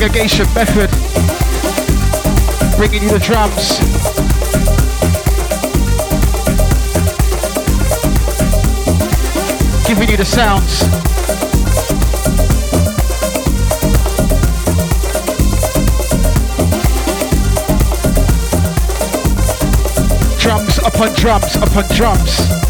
Segregation 0.04 0.46
method. 0.54 0.90
Bringing 2.76 3.04
you 3.04 3.10
the 3.10 3.20
drums. 3.20 3.80
Giving 9.88 10.10
you 10.10 10.18
the 10.18 10.26
sounds. 10.26 10.82
Drums 20.42 20.80
upon 20.80 21.14
drums 21.14 21.56
upon 21.56 21.88
drums. 21.96 22.63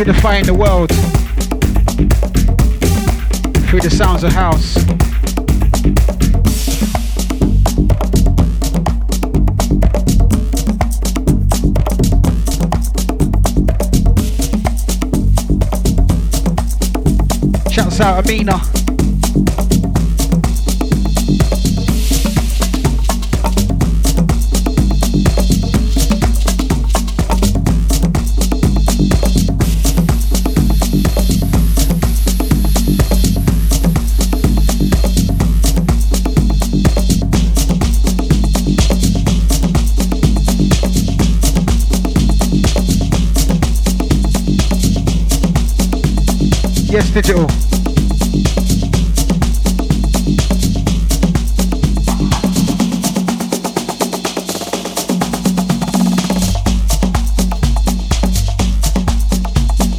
Unifying 0.00 0.46
the 0.46 0.54
world 0.54 0.88
through 3.68 3.80
the 3.82 3.90
sounds 3.90 4.24
of 4.24 4.32
house. 4.32 4.76
Shouts 17.70 18.00
out 18.00 18.24
Amina. 18.24 18.69
Yes, 46.90 47.08
digital. 47.10 47.46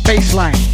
Baseline. 0.03 0.70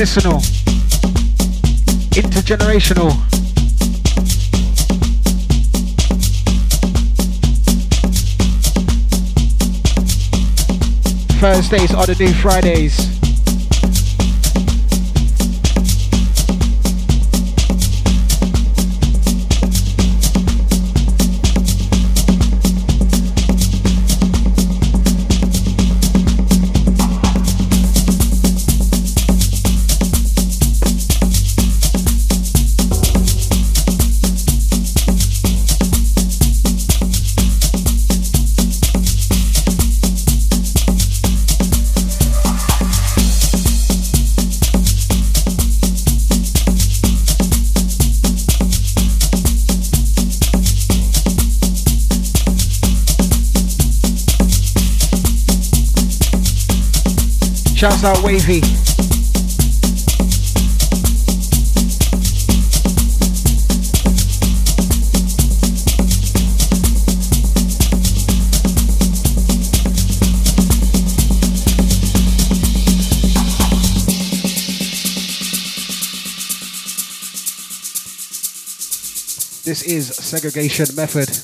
Transitional, 0.00 0.40
intergenerational. 2.16 3.12
Thursdays 11.38 11.92
are 11.92 12.06
the 12.06 12.16
new 12.18 12.32
Fridays. 12.32 13.19
Shouts 57.80 58.04
out 58.04 58.22
Wavy. 58.22 58.60
This 79.64 79.82
is 79.84 80.14
segregation 80.16 80.94
method. 80.94 81.39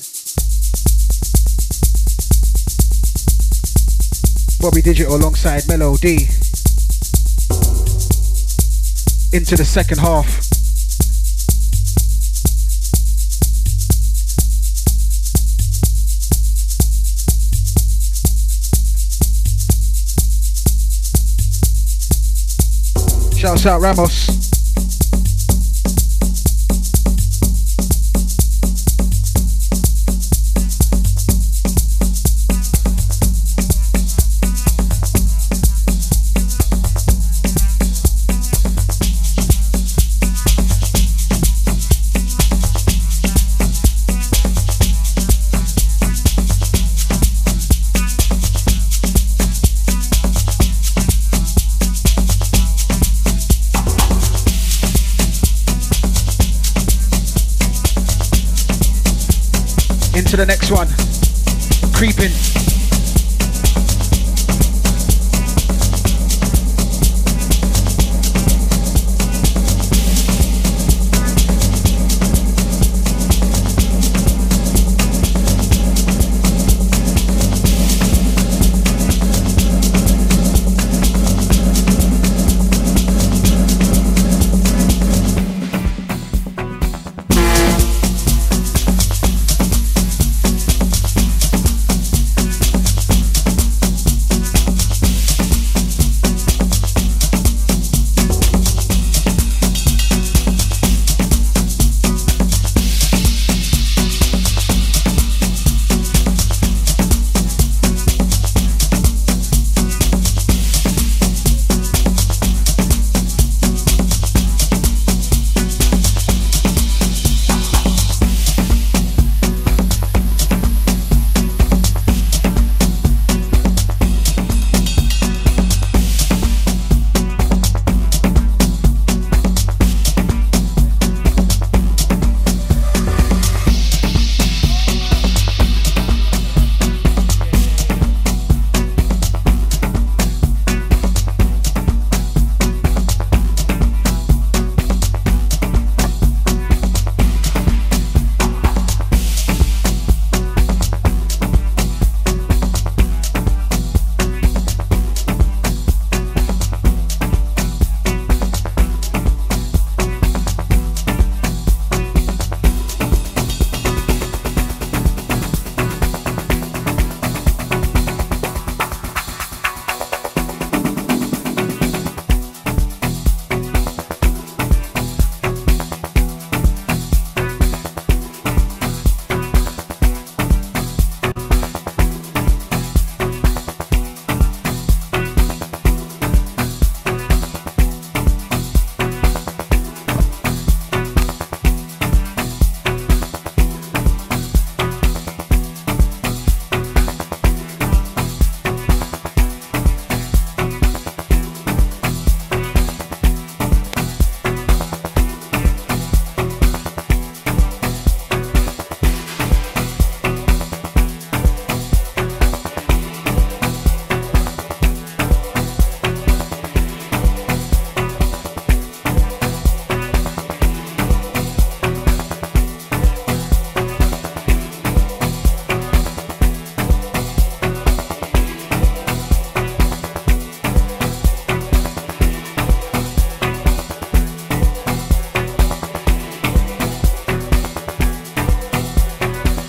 Bobby 4.67 4.81
Digital 4.81 5.15
alongside 5.15 5.65
Melo-D. 5.69 6.27
Into 9.31 9.55
the 9.55 9.63
second 9.63 9.97
half. 9.99 10.27
Shouts 23.37 23.65
out 23.65 23.79
Ramos. 23.79 24.46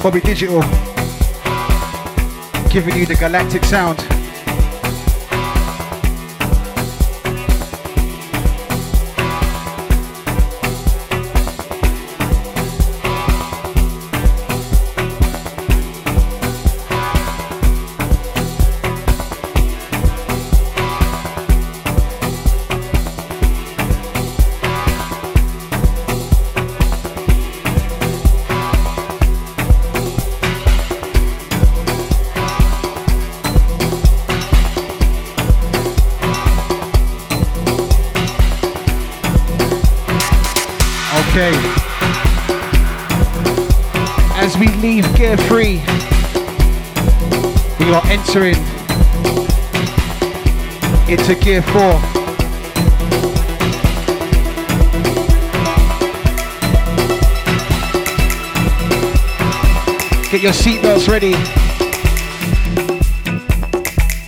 Bobby 0.09 0.20
Digital, 0.22 0.62
giving 2.70 2.97
you 2.97 3.05
the 3.05 3.14
galactic 3.20 3.62
sound. 3.62 4.17
Entering 48.06 48.55
into 51.06 51.34
gear 51.34 51.60
four. 51.60 52.00
Get 60.30 60.42
your 60.42 60.52
seatbelts 60.52 61.09
ready. 61.09 61.34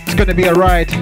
It's 0.05 0.13
going 0.13 0.27
to 0.27 0.35
be 0.35 0.43
a 0.43 0.53
ride. 0.53 1.00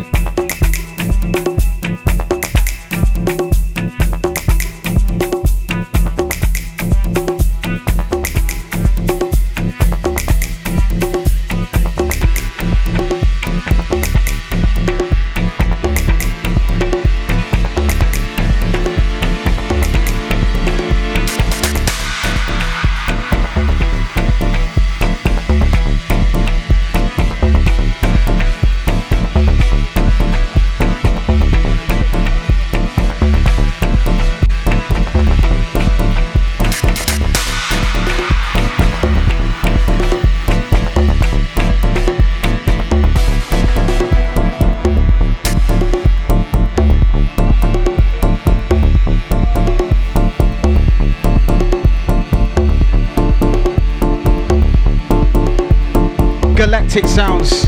Galactic 57.01 57.05
sounds 57.07 57.65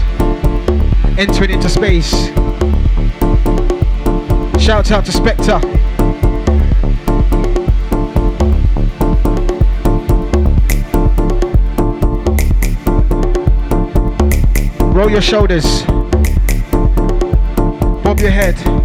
entering 1.17 1.51
into 1.51 1.69
space. 1.69 2.27
Shout 4.61 4.91
out 4.91 5.05
to 5.05 5.11
Spectre. 5.11 5.59
Roll 14.93 15.09
your 15.09 15.21
shoulders. 15.21 15.83
Bob 18.03 18.19
your 18.19 18.31
head. 18.31 18.80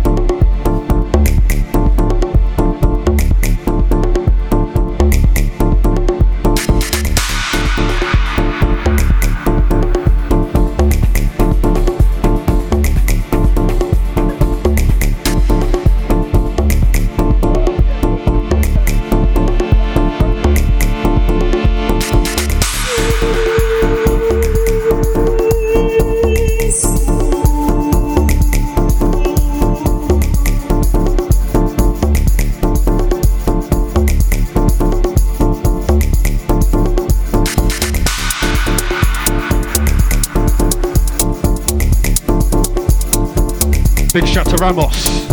Ramos. 44.58 45.28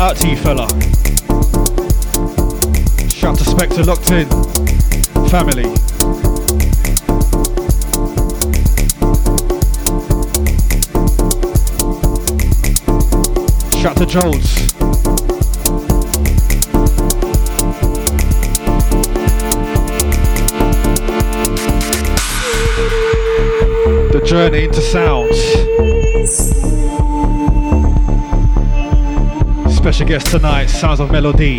Out 0.00 0.16
to 0.16 0.28
you, 0.28 0.36
fella. 0.36 0.68
Shout 3.08 3.38
to 3.38 3.44
Spectre 3.44 3.84
locked 3.84 4.10
in. 4.10 4.28
Family. 5.28 5.64
Shout 13.80 13.96
to 13.98 14.06
Jones. 14.06 14.66
The 24.12 24.22
journey 24.24 24.64
into 24.64 24.80
sounds. 24.80 25.77
Special 29.92 30.06
guest 30.06 30.26
tonight, 30.26 30.66
Sounds 30.66 31.00
of 31.00 31.10
Melody, 31.10 31.56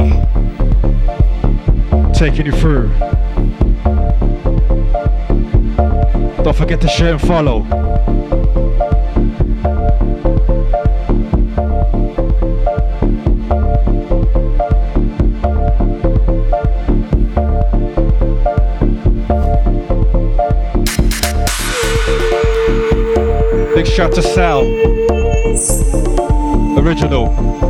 taking 2.14 2.45
you 2.45 2.51
through. 2.51 2.89
Don't 6.43 6.56
forget 6.56 6.80
to 6.81 6.88
share 6.88 7.14
and 7.14 7.22
follow. 7.22 7.61
Big 23.73 23.88
shout 23.88 24.14
to 24.14 24.22
Sal. 24.22 24.61
Original. 26.77 27.69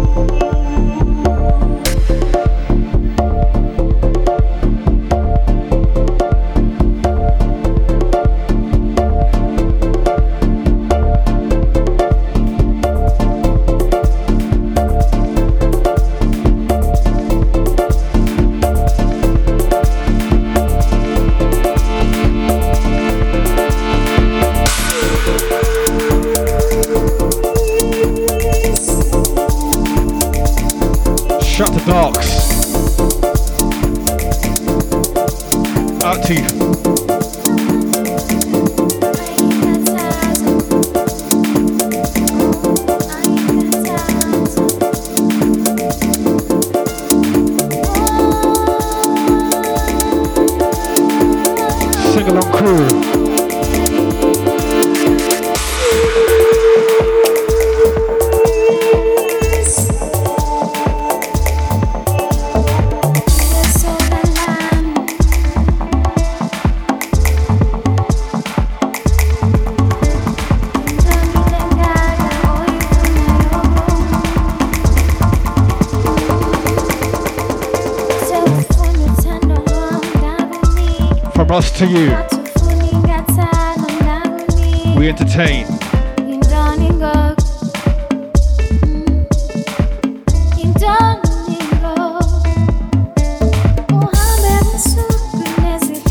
crew. 52.60 53.10
to 81.80 81.88
you. 81.88 82.29
We 85.40 85.46
entertain. 85.46 85.66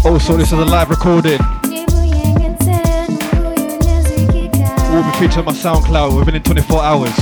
Oh, 0.04 0.12
also, 0.12 0.36
this 0.36 0.46
is 0.46 0.52
a 0.52 0.64
live 0.64 0.88
recording. 0.90 1.38
Will 4.88 5.04
be 5.04 5.10
featured 5.18 5.38
on 5.38 5.44
my 5.44 5.52
SoundCloud 5.52 6.18
within 6.18 6.42
24 6.42 6.82
hours. 6.82 7.14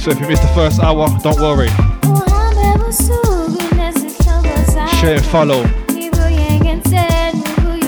So 0.00 0.10
if 0.10 0.20
you 0.20 0.26
missed 0.26 0.42
the 0.42 0.48
first 0.54 0.80
hour, 0.80 1.08
don't 1.22 1.38
worry. 1.40 1.68
Share 5.00 5.16
and 5.16 5.24
follow. 5.26 5.79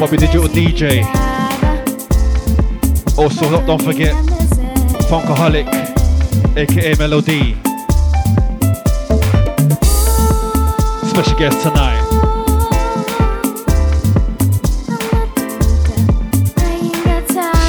Bobby 0.02 0.16
Digital 0.16 0.48
DJ. 0.48 1.04
Also, 3.16 3.48
don't- 3.48 3.64
don't 3.66 3.80
forget 3.80 4.12
Funkaholic, 5.08 5.68
aka 6.56 6.96
Melo-D. 6.98 7.54
Special 11.08 11.38
guest 11.38 11.62
tonight. 11.62 12.02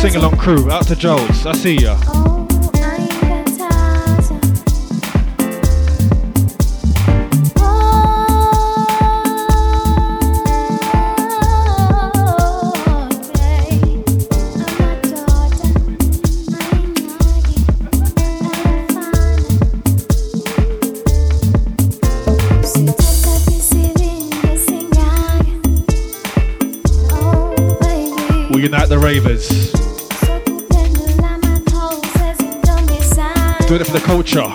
Sing 0.02 0.16
along 0.16 0.38
crew, 0.38 0.72
out 0.72 0.88
to 0.88 0.96
Joes. 0.96 1.46
I 1.46 1.54
see 1.54 1.76
ya. 1.78 2.33
The 28.94 29.00
ravers. 29.00 29.50
Doing 33.68 33.82
it 33.82 33.86
for 33.86 33.94
the 33.94 34.00
culture. 34.06 34.48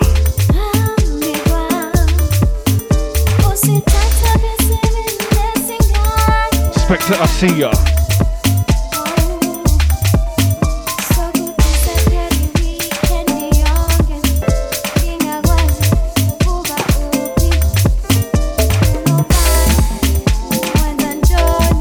Spectre, 6.78 7.14
I 7.14 7.26
see 7.26 7.58
ya. 7.58 7.72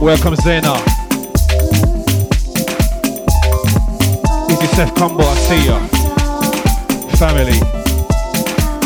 Welcome 0.02 0.36
Zena. 0.38 0.97
Seth 4.78 4.94
Combo, 4.94 5.24
I 5.24 5.36
see 5.38 5.66
ya. 5.66 5.80
Family. 7.18 7.58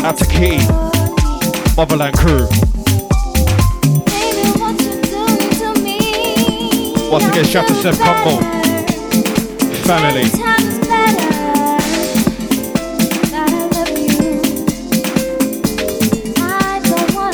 Out 0.02 0.16
to 0.16 0.24
Kitty. 0.24 0.64
Motherland 1.76 2.16
crew. 2.16 2.48
Once 7.10 7.26
again, 7.26 7.44
shout 7.44 7.68
to 7.68 7.74
Seth 7.74 7.98
Combo. 8.00 8.40
Family. 9.84 10.30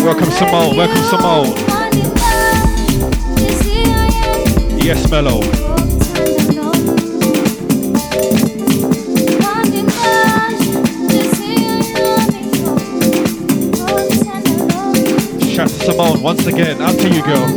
Welcome 0.03 0.31
Simone, 0.33 0.77
welcome 0.77 1.05
Simone. 1.05 1.55
Yes, 4.83 5.09
Mellow. 5.13 5.59
Simone 15.89 16.21
once 16.21 16.47
again. 16.47 16.83
Out 16.83 16.99
to 16.99 17.09
you, 17.09 17.23
girl. 17.23 17.49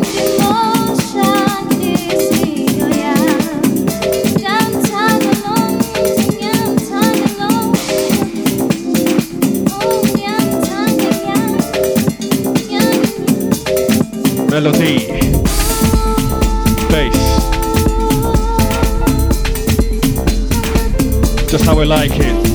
Melody. 14.49 14.99
Bass. 16.87 17.19
Just 21.51 21.65
how 21.65 21.77
we 21.77 21.83
like 21.83 22.11
it. 22.13 22.50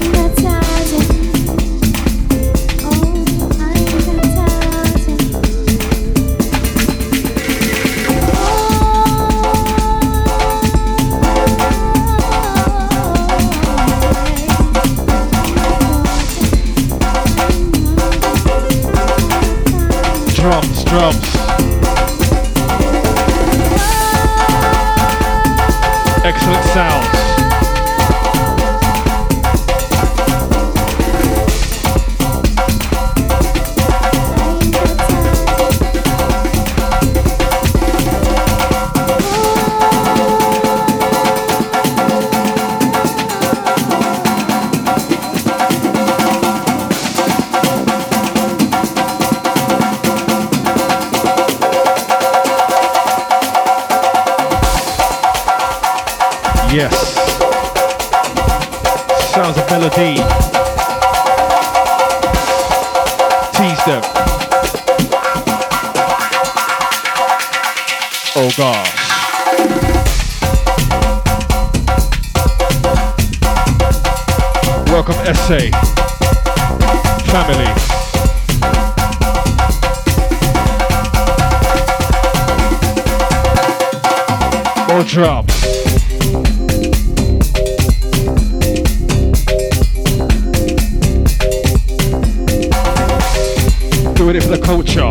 For 94.40 94.48
the 94.48 94.58
culture. 94.58 95.10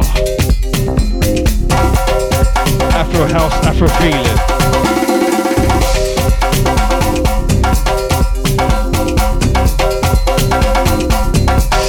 Afro 2.93 3.25
house, 3.25 3.53
Afro 3.65 3.87
feeling. 3.87 4.23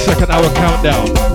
Second 0.03 0.31
hour 0.31 0.51
countdown. 0.55 1.26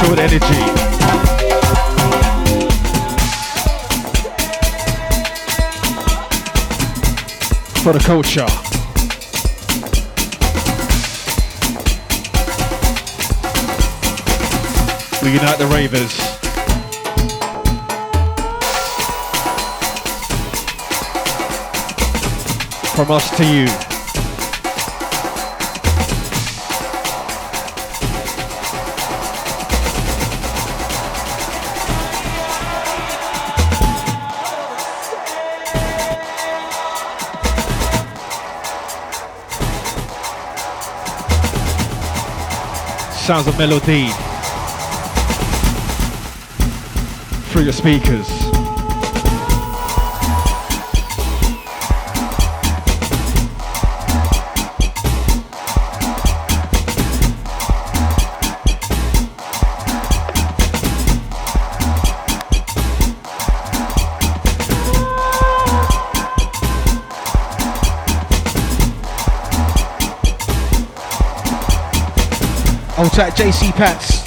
good 0.00 0.18
energy. 0.18 0.62
For 7.82 7.92
the 7.92 8.00
culture. 8.00 8.46
We 15.22 15.32
unite 15.32 15.58
the 15.58 15.66
ravers. 15.66 16.12
From 22.94 23.10
us 23.10 23.36
to 23.36 23.44
you. 23.44 23.93
Sounds 43.24 43.46
of 43.46 43.56
melody 43.56 44.08
through 47.50 47.62
your 47.62 47.72
speakers. 47.72 48.43
Contact 73.14 73.38
JC 73.38 73.70
Pats. 73.70 74.23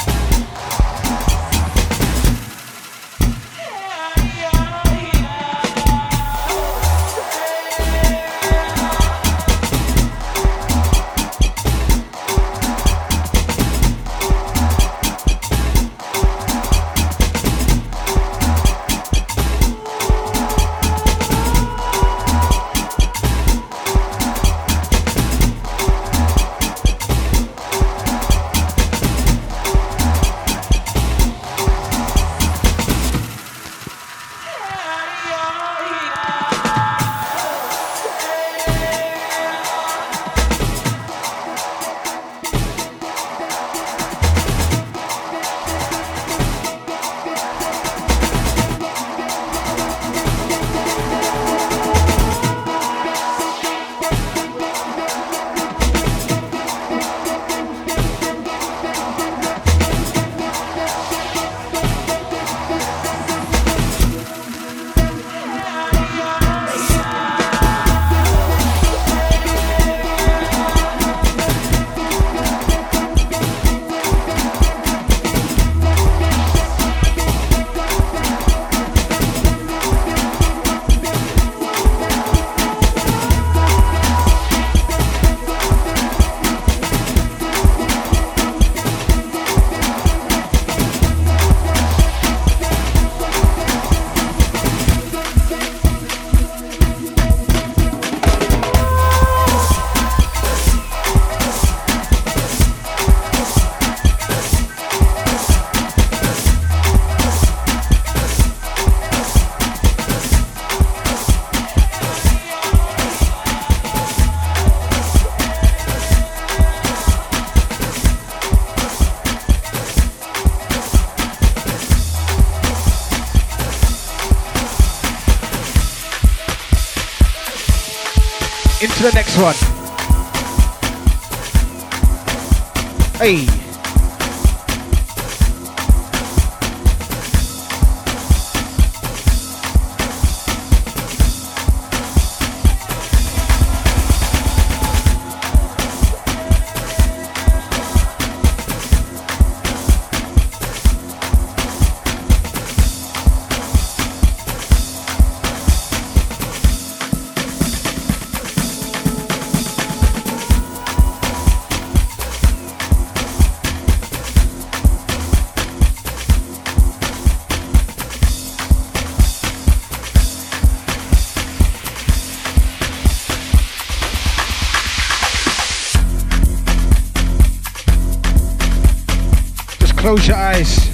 Close 180.07 180.25
your 180.25 180.37
eyes. 180.37 180.87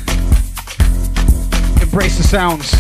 Embrace 1.84 2.18
the 2.18 2.24
sounds. 2.24 2.72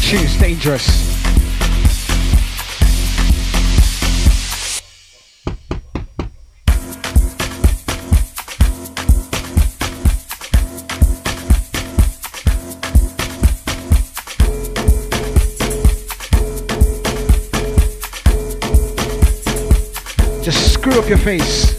Choose 0.00 0.38
dangerous. 0.38 1.17
Up 21.08 21.10
your 21.10 21.24
face. 21.24 21.74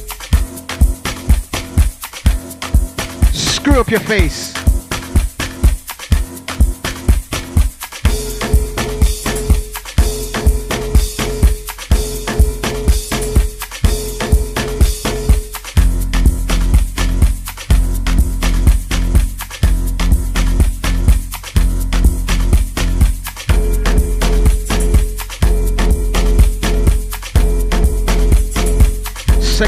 Screw 3.31 3.79
up 3.79 3.91
your 3.91 3.99
face. 3.99 4.58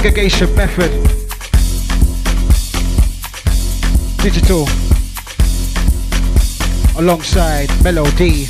Segregation 0.01 0.55
method. 0.55 0.91
Digital 4.17 4.65
alongside 6.97 7.69
Melo-D. 7.83 8.45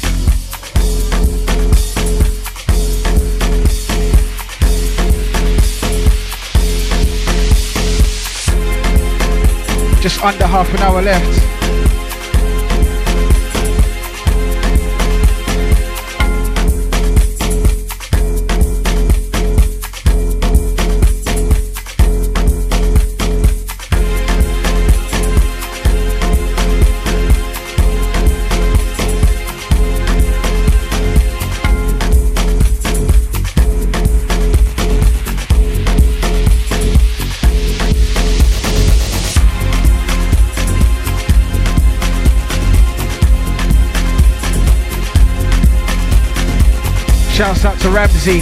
Just 10.00 10.24
under 10.24 10.48
half 10.48 10.74
an 10.74 10.80
hour 10.80 11.02
left. 11.02 11.91
Ramsey. 47.92 48.40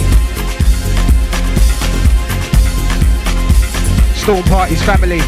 Storm 4.14 4.44
Party's 4.44 4.80
family. 4.84 5.20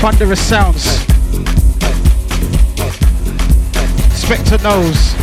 Thunderous 0.00 0.40
sounds. 0.40 0.84
Spectre 4.14 4.58
knows. 4.58 5.21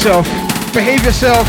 Yourself. 0.00 0.24
Behave 0.72 1.04
yourself. 1.04 1.46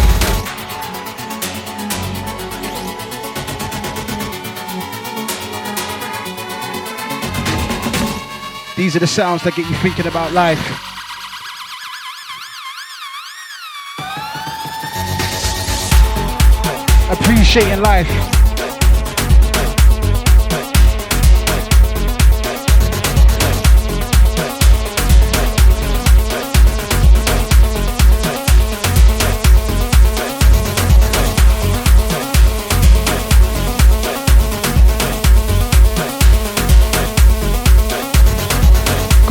These 8.76 8.98
are 8.98 9.00
the 9.00 9.08
sounds 9.08 9.44
that 9.44 9.56
get 9.56 9.70
you 9.70 9.76
thinking 9.76 10.08
about 10.08 10.34
life. 10.34 10.60
Appreciating 17.10 17.82
life. 17.82 18.41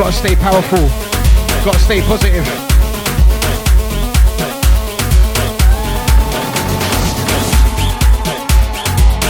Gotta 0.00 0.12
stay 0.14 0.34
powerful. 0.34 0.88
Gotta 1.62 1.78
stay 1.78 2.00
positive. 2.00 2.46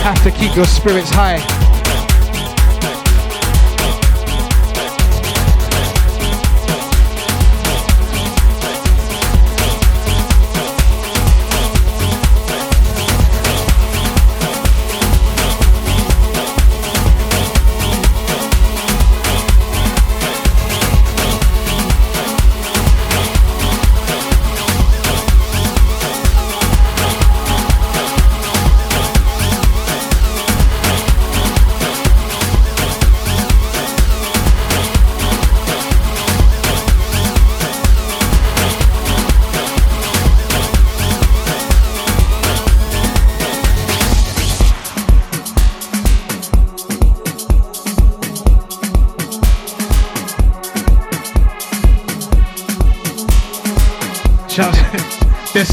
Have 0.05 0.22
to 0.22 0.30
keep 0.30 0.55
your 0.55 0.66
spirits 0.66 1.10
high. 1.10 1.69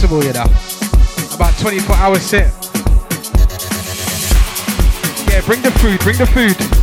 You 0.09 0.31
know. 0.31 0.45
About 1.35 1.53
24 1.59 1.95
hours 1.97 2.21
set. 2.21 2.53
Yeah, 5.29 5.41
bring 5.41 5.61
the 5.61 5.71
food, 5.79 5.99
bring 5.99 6.17
the 6.17 6.25
food. 6.25 6.76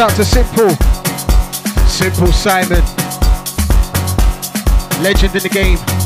Out 0.00 0.16
to 0.16 0.24
Simple. 0.24 0.70
Simple 1.86 2.32
Simon. 2.32 2.82
Legend 5.02 5.34
in 5.36 5.42
the 5.42 5.50
game. 5.52 5.99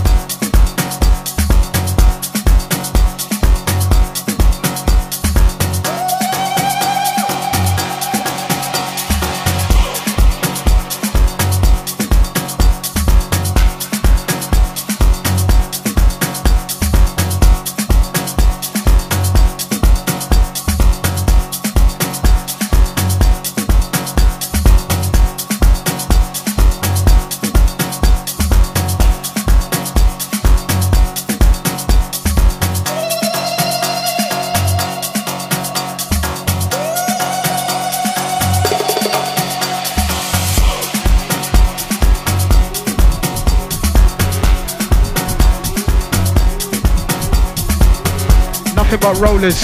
About 49.15 49.21
rollers, 49.21 49.61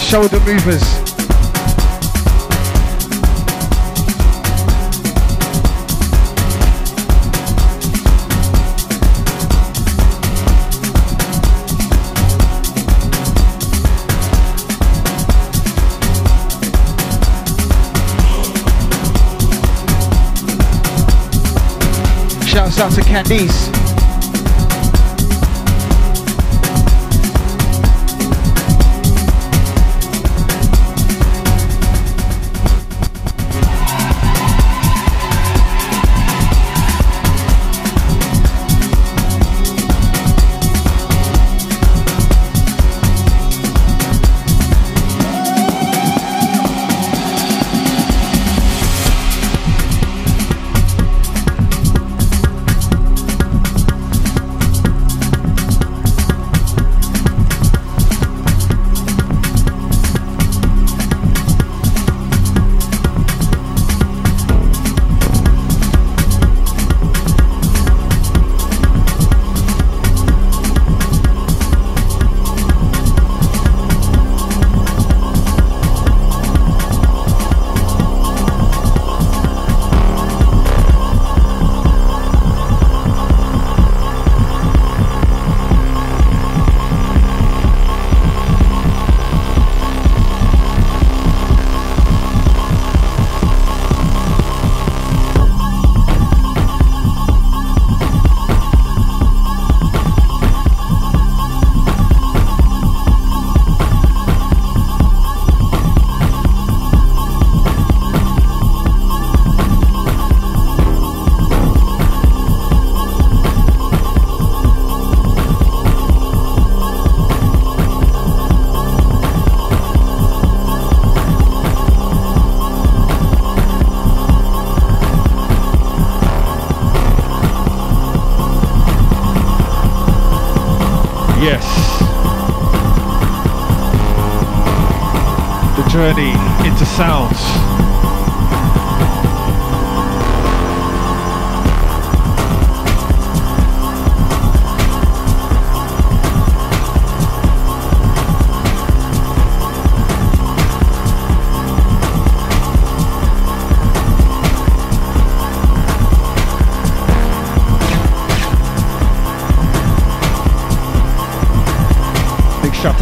shoulder 0.00 0.40
movers. 0.40 0.82
Shouts 22.46 22.80
out 22.80 22.92
to 22.92 23.00
Candice. 23.02 23.77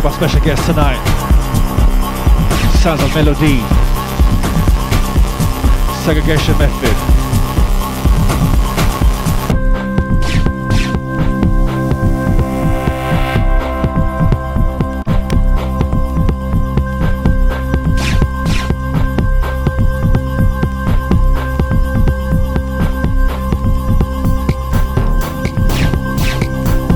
My 0.06 0.12
special 0.12 0.40
guest 0.40 0.64
tonight 0.66 1.02
sounds 2.78 3.02
of 3.02 3.12
Melo-D. 3.12 3.58
Segregation 6.04 6.56
method. 6.58 6.96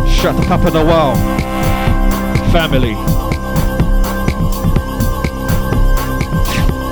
shut 0.06 0.36
Shout 0.36 0.40
to 0.40 0.48
Papa 0.48 0.70
Noel 0.70 1.39
family. 2.52 2.94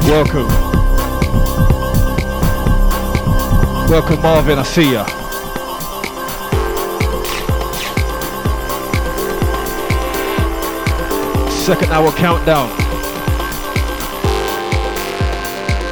Welcome. 0.09 0.47
Welcome, 3.91 4.23
Marvin. 4.23 4.59
I 4.59 4.63
see 4.63 4.93
ya. 4.93 5.05
Second 11.51 11.91
hour 11.91 12.13
countdown. 12.13 12.71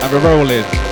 And 0.02 0.12
we're 0.12 0.20
rolling. 0.20 0.85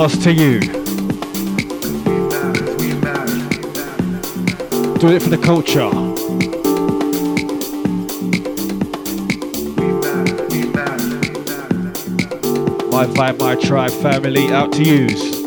Cosmos 0.00 0.24
to 0.24 0.32
you. 0.32 0.60
Do 4.98 5.08
it 5.08 5.20
for 5.20 5.28
the 5.28 5.38
culture. 5.42 5.90
My 12.88 13.04
vibe, 13.04 13.38
my 13.40 13.56
tribe, 13.56 13.90
family, 13.90 14.50
out 14.50 14.72
to 14.72 14.82
use. 14.82 15.39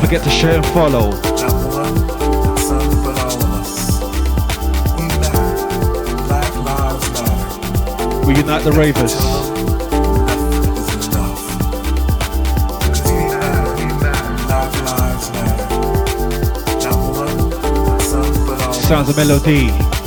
Don't 0.00 0.08
forget 0.08 0.24
to 0.24 0.30
share 0.30 0.56
and 0.56 0.66
follow. 0.68 1.10
We 8.26 8.34
unite 8.34 8.64
the 8.64 8.72
ravers. 8.72 9.12
Sounds 18.88 19.10
of 19.10 19.16
Melo-D. 19.16 19.99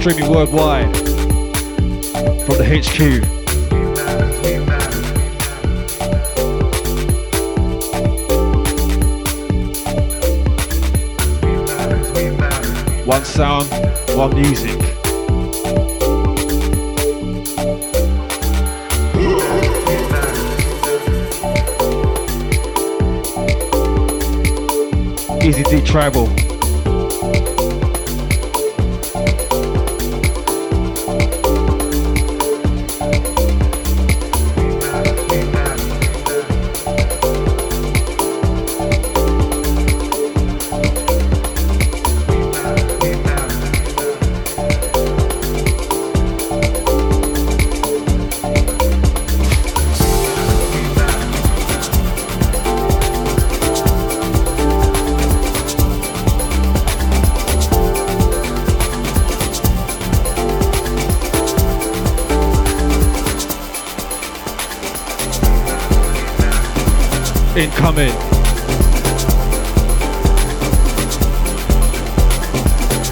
Streaming 0.00 0.30
worldwide 0.30 0.96
from 2.46 2.56
the 2.56 2.64
HQ. 2.64 3.22
One 13.06 13.24
sound, 13.26 13.68
one 14.16 14.34
music. 14.34 14.80
Easy 25.42 25.62
D 25.64 25.82
Tribal. 25.84 26.49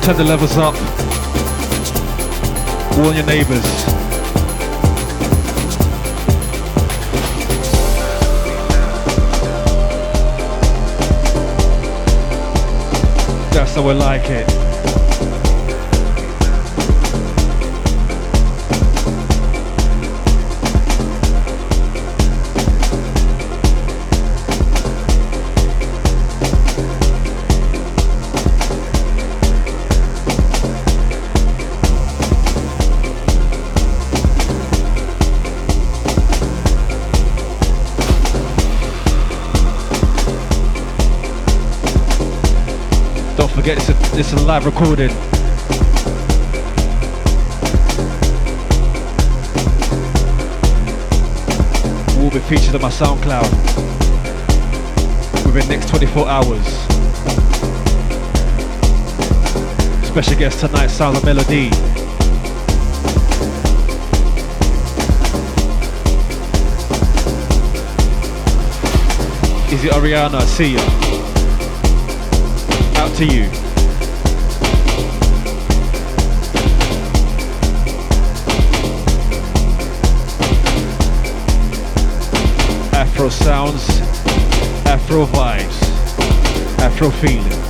Turn 0.09 0.17
the 0.17 0.25
levels 0.25 0.57
up. 0.57 0.75
Warn 2.97 3.15
your 3.15 3.27
neighbors. 3.27 3.63
That's 13.53 13.75
how 13.75 13.87
I 13.87 13.93
like 13.93 14.31
it. 14.31 14.68
Forget 43.55 43.77
it's 43.79 43.89
a, 43.89 44.19
it's 44.19 44.33
a 44.33 44.37
live 44.43 44.65
recording. 44.65 45.11
Will 52.19 52.31
be 52.31 52.41
featured 52.41 52.75
on 52.75 52.83
my 52.83 52.89
SoundCloud 52.91 53.51
within 55.47 55.69
next 55.69 55.89
24 55.89 56.29
hours. 56.29 56.67
Special 60.07 60.39
guest 60.39 60.61
tonight, 60.61 60.89
Sound 60.89 61.17
of 61.17 61.25
Melo-D. 61.25 61.69
Is 69.75 69.85
it 69.85 69.93
Ariana? 69.93 70.43
See 70.43 70.75
ya 70.75 71.08
to 73.19 73.27
you. 73.27 73.43
Afro 82.93 83.29
sounds, 83.29 83.89
Afro 84.87 85.27
vibes, 85.27 85.83
Afro 86.79 87.11
feeling. 87.11 87.68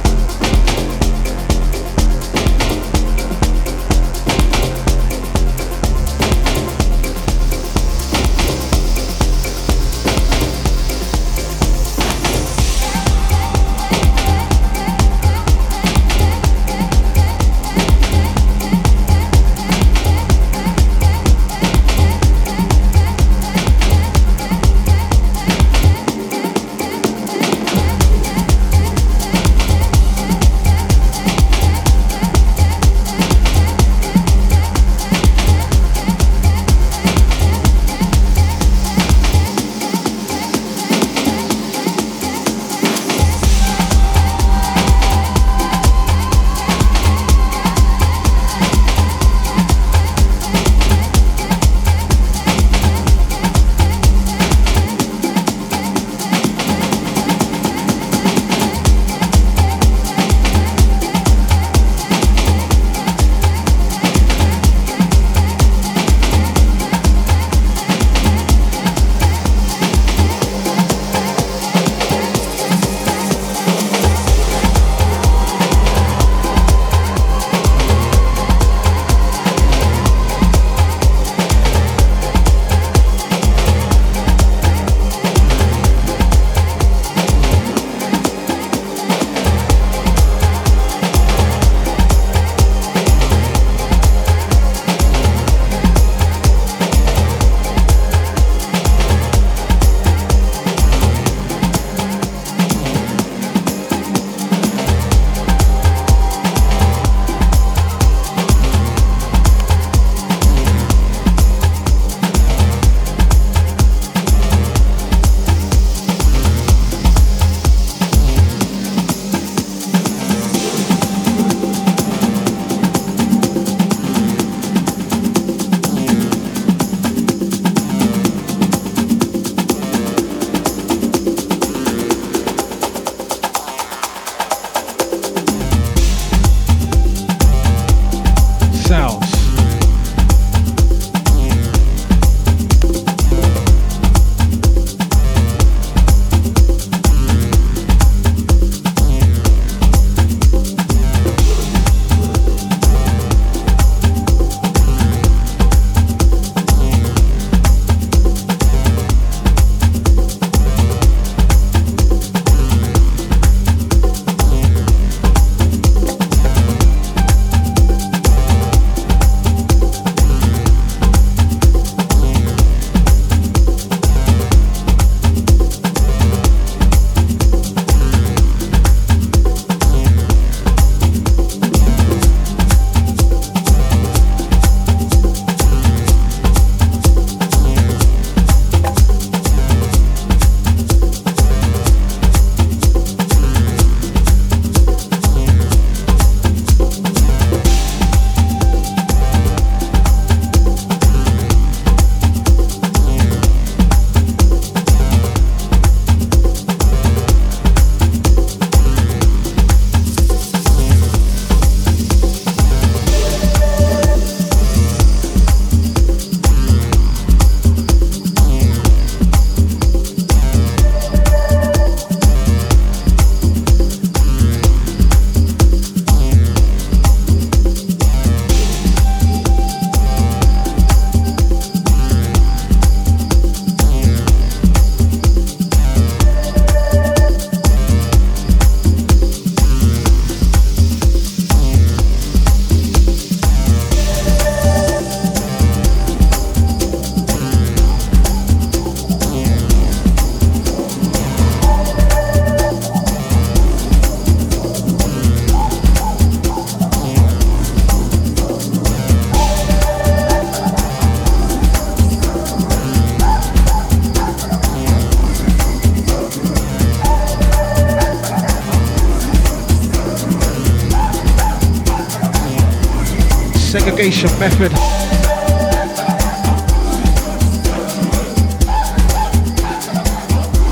Segregation 274.11 274.41
method. 274.41 274.73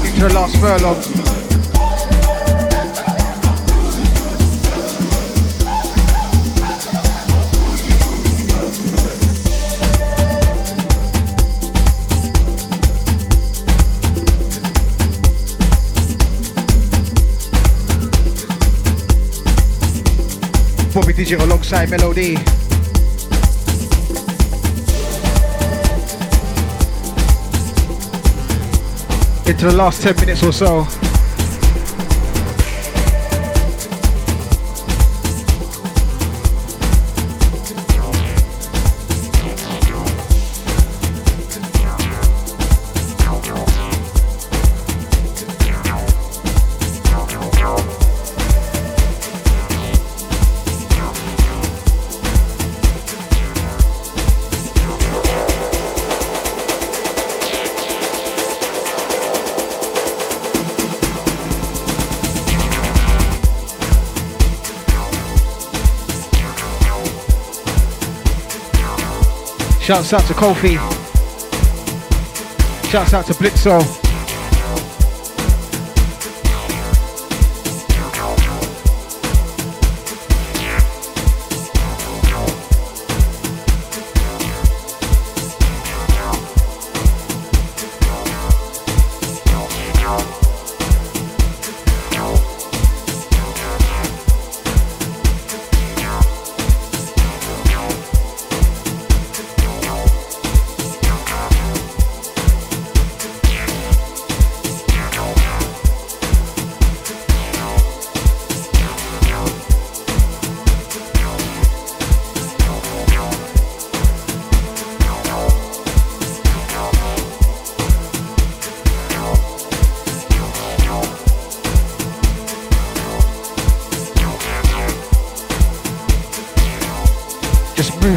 Into 0.06 0.20
the 0.20 0.34
last 0.34 0.56
furlong. 0.58 1.36
Digital 21.16 21.46
alongside 21.46 21.88
Melody. 21.90 22.36
Into 29.46 29.66
the 29.66 29.76
last 29.76 30.02
10 30.02 30.16
minutes 30.16 30.42
or 30.42 30.52
so. 30.52 31.05
Shouts 69.86 70.12
out 70.12 70.26
to 70.26 70.34
Kofi. 70.34 70.74
Shouts 72.90 73.14
out 73.14 73.24
to 73.26 73.34
Blitzo. 73.34 74.05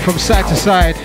From 0.09 0.17
side 0.17 0.47
to 0.47 0.55
side. 0.55 0.95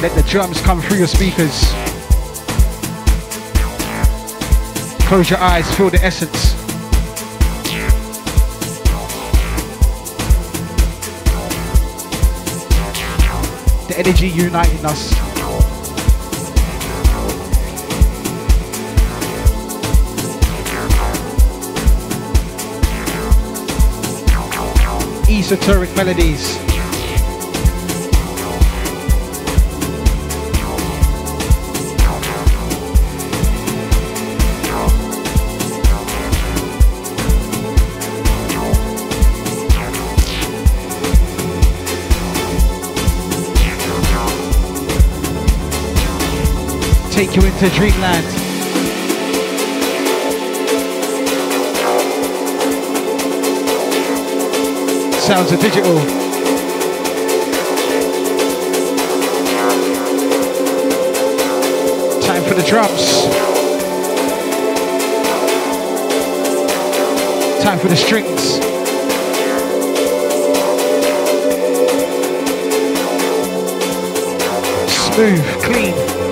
Let 0.00 0.14
the 0.14 0.22
drums 0.28 0.60
come 0.60 0.80
through 0.82 0.98
your 0.98 1.08
speakers. 1.08 1.72
Close 5.08 5.30
your 5.30 5.40
eyes, 5.40 5.68
feel 5.74 5.90
the 5.90 5.98
essence. 6.00 6.52
The 13.88 13.98
energy 13.98 14.28
uniting 14.28 14.84
us. 14.84 15.31
Esoteric 25.42 25.90
melodies. 25.96 26.56
Take 47.12 47.34
you 47.34 47.42
into 47.42 47.68
dreamland. 47.70 48.41
Sounds 55.34 55.50
of 55.50 55.60
digital. 55.60 55.94
Time 62.20 62.42
for 62.44 62.52
the 62.52 62.62
drums. 62.68 63.24
Time 67.62 67.78
for 67.78 67.88
the 67.88 67.96
strings. 67.96 68.58
Smooth, 74.92 75.62
clean. 75.62 76.31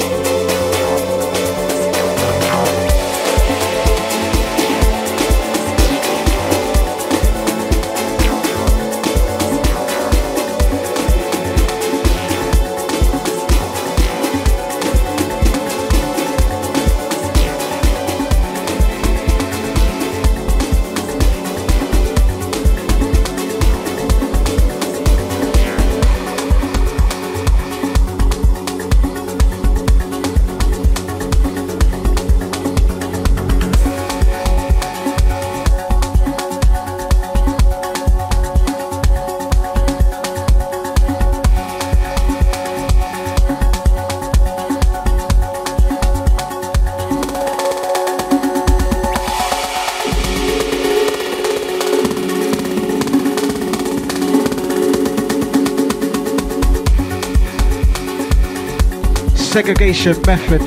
Segregation 59.62 60.16
method. 60.22 60.62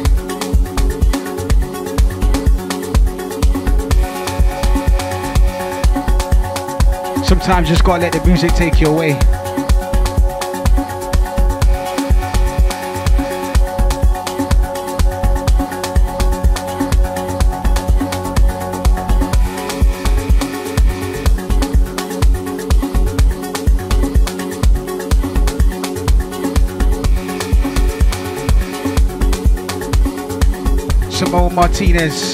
Sometimes 7.26 7.70
just 7.70 7.84
gotta 7.84 8.04
let 8.04 8.14
the 8.14 8.24
music 8.24 8.52
take 8.52 8.80
you 8.80 8.88
away. 8.88 9.43
Martinez. 31.54 32.34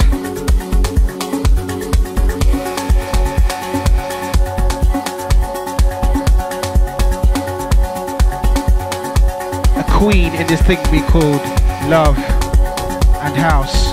A 9.76 9.84
queen 9.90 10.34
in 10.36 10.48
this 10.48 10.62
thing 10.62 10.80
we 10.90 11.02
called 11.02 11.42
love 11.90 12.18
and 12.18 13.36
house. 13.36 13.89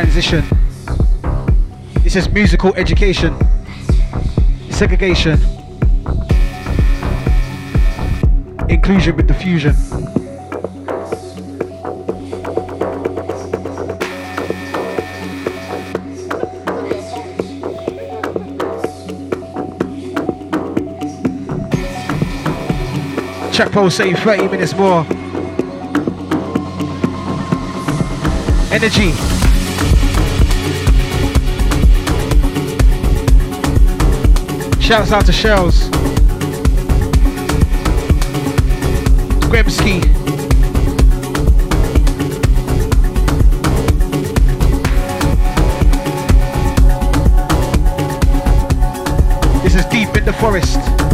Transition. 0.00 0.42
This 2.02 2.16
is 2.16 2.26
musical 2.30 2.74
education, 2.74 3.36
segregation, 4.70 5.38
inclusion 8.70 9.14
with 9.16 9.26
diffusion. 9.26 9.74
Chat 23.52 23.70
poll 23.70 23.90
saying 23.90 24.16
30 24.16 24.48
minutes 24.48 24.74
more. 24.74 25.04
Energy. 28.72 29.39
Shouts 34.90 35.12
out 35.12 35.24
to 35.26 35.32
Shells. 35.32 35.88
Grimsky. 39.46 40.00
This 49.62 49.76
is 49.76 49.84
deep 49.86 50.16
in 50.16 50.24
the 50.24 50.32
forest. 50.40 51.09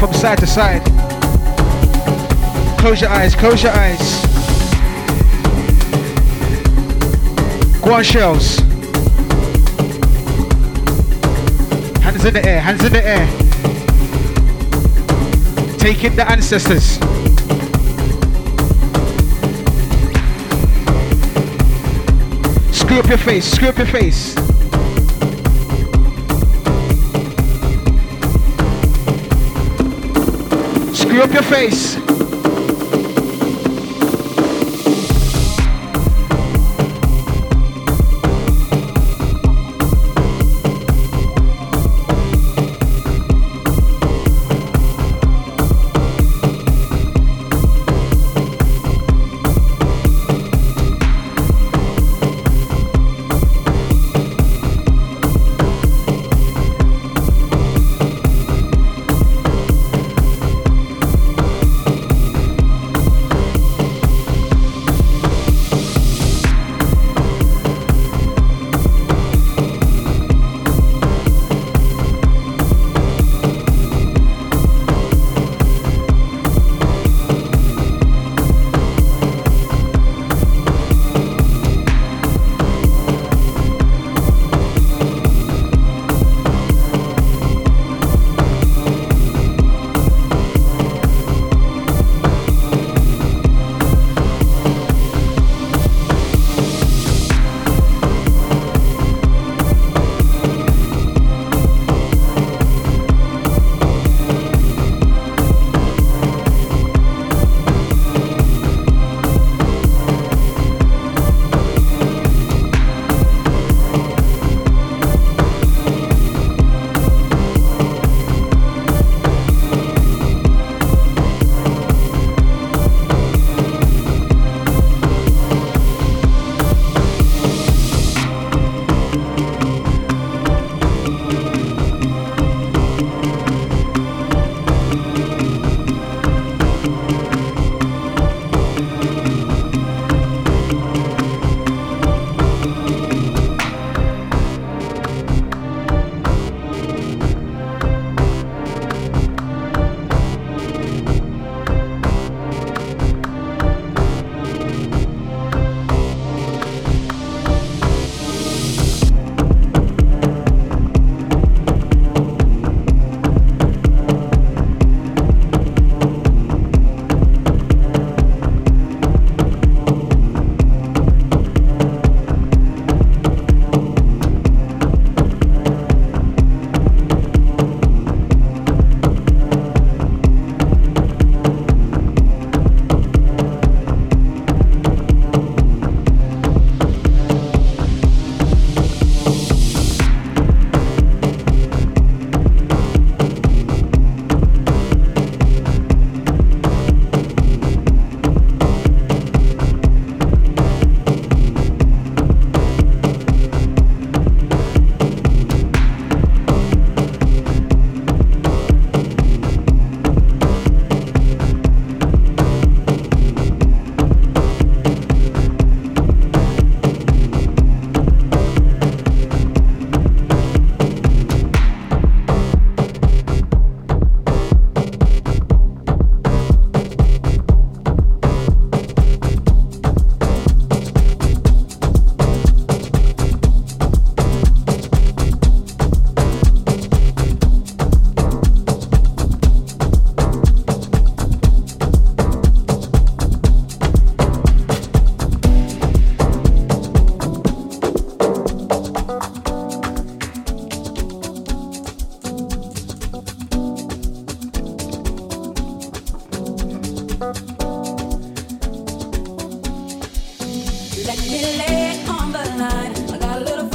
From 0.00 0.14
side 0.14 0.38
to 0.38 0.46
side. 0.46 0.82
Close 2.78 3.02
your 3.02 3.10
eyes, 3.10 3.34
close 3.34 3.62
your 3.62 3.72
eyes. 3.72 4.24
Go 7.82 7.92
on, 7.92 8.02
shells. 8.02 8.56
Hands 12.00 12.24
in 12.24 12.32
the 12.32 12.42
air, 12.46 12.60
hands 12.62 12.82
in 12.82 12.92
the 12.94 13.06
air. 13.06 13.26
Take 15.76 16.02
in 16.02 16.16
the 16.16 16.26
ancestors. 16.26 16.94
Screw 22.74 23.00
up 23.00 23.06
your 23.06 23.18
face, 23.18 23.44
screw 23.44 23.68
up 23.68 23.76
your 23.76 23.86
face. 23.86 24.39
Up 31.20 31.32
your 31.34 31.42
face. 31.42 31.99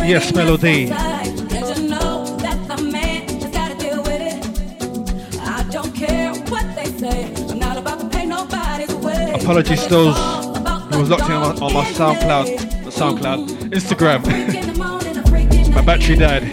Yes, 0.07 0.32
Melo-D. 0.36 0.91
Apologies, 9.34 9.88
those 9.88 10.15
who 10.15 10.99
was 10.99 11.10
locked 11.10 11.23
in 11.23 11.32
on 11.32 11.60
my, 11.60 11.65
on 11.65 11.73
my 11.73 11.86
SoundCloud, 11.86 12.84
the 12.84 12.91
SoundCloud, 12.91 13.48
Instagram. 13.72 14.22
my 15.73 15.82
battery 15.82 16.15
died, 16.18 16.44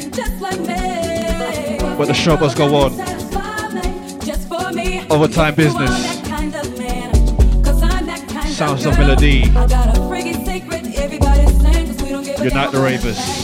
but 1.98 2.06
the 2.06 2.14
show 2.14 2.38
must 2.38 2.56
go 2.56 2.74
on. 2.74 2.92
Overtime 5.10 5.54
business. 5.54 6.22
Sounds 8.56 8.86
of 8.86 8.98
Melo-D. 8.98 9.44
Unite 12.42 12.72
the 12.72 12.80
Ravers. 12.80 13.41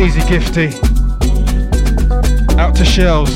Easy 0.00 0.20
Gifty. 0.22 0.74
Out 2.58 2.74
to 2.74 2.84
shells. 2.84 3.30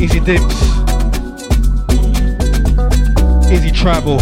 Easy 0.00 0.20
Dips. 0.20 0.62
Easy 3.50 3.72
Travel. 3.72 4.18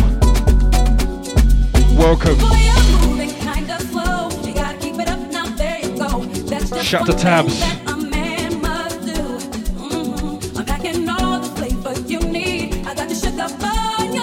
Welcome. 1.98 2.38
Shout 6.82 7.05
to 7.05 7.12
Tabs. 7.12 7.80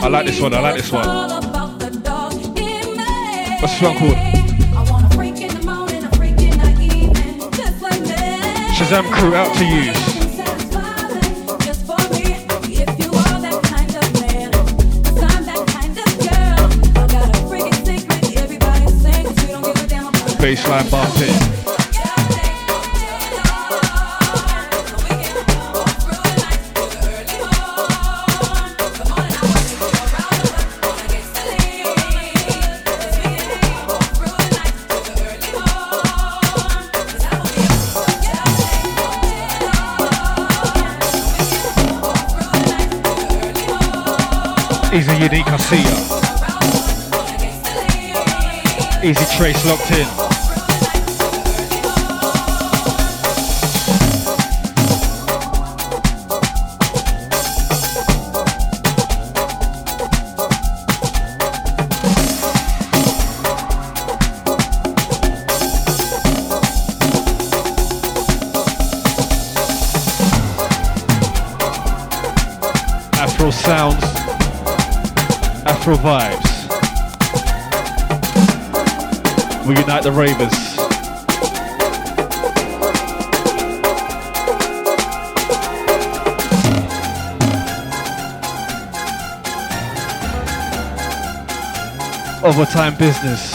I 0.08 0.10
like 0.10 0.26
this 0.26 0.40
one, 0.40 0.54
I 0.54 0.62
like 0.62 0.78
this 0.78 0.90
one. 0.90 1.06
What's 3.60 3.74
this 3.74 3.82
one 3.82 3.98
called? 3.98 4.16
Shazam 8.78 9.12
crew 9.12 9.36
out 9.36 9.54
to 9.58 9.66
use. 9.66 9.98
Baseline 20.40 20.90
bumping. 20.90 21.67
Easy 44.98 45.14
Unique, 45.14 45.48
I 45.48 45.58
see 45.58 45.84
ya. 45.84 45.96
Easy 49.04 49.26
Trace 49.38 49.64
locked 49.68 49.92
in. 49.92 50.27
Afro 75.88 76.04
vibes. 76.04 76.52
We 79.66 79.74
unite 79.78 80.04
the 80.04 80.12
ravers. 80.12 80.52
Overtime 92.44 92.98
business, 92.98 93.52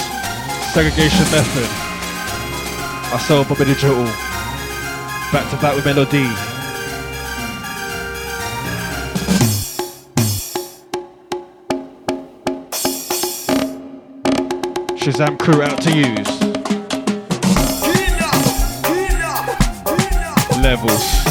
segregation 0.72 1.30
method. 1.30 1.68
I 3.12 3.18
saw 3.18 3.44
Bobby 3.44 3.66
Digital. 3.66 4.04
Back 5.32 5.50
to 5.50 5.56
back 5.60 5.76
with 5.76 5.84
Melo-D. 5.84 6.51
Shazam 15.02 15.36
crew 15.36 15.60
out 15.62 15.82
to 15.82 15.90
use. 15.90 16.28
Levels. 20.62 21.21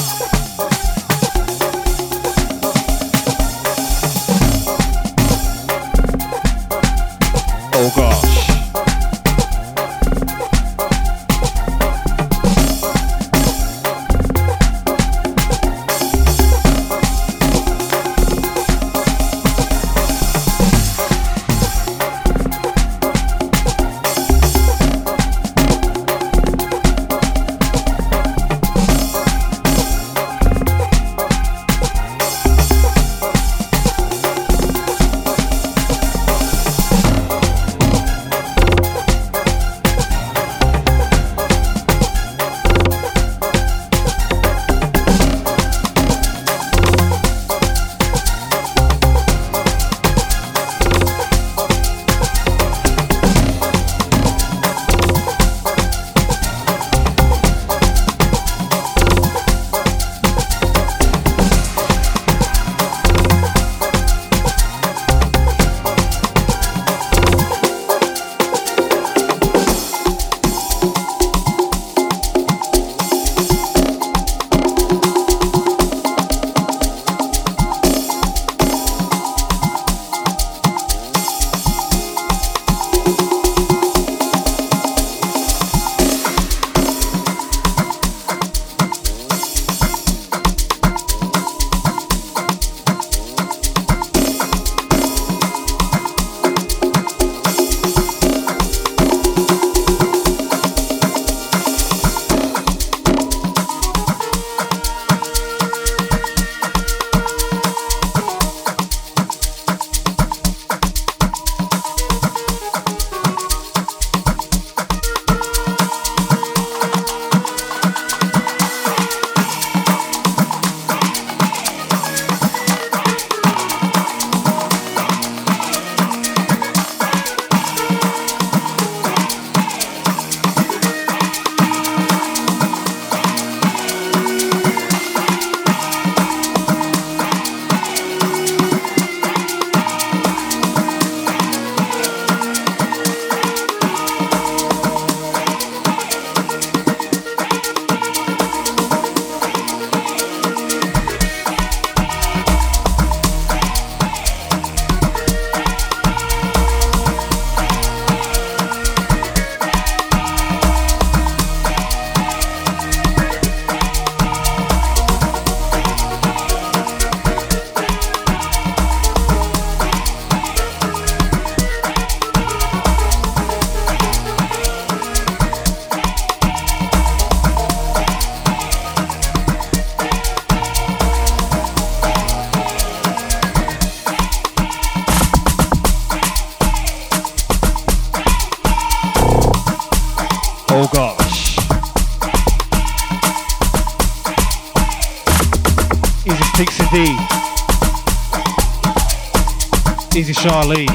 Charlie. 200.41 200.90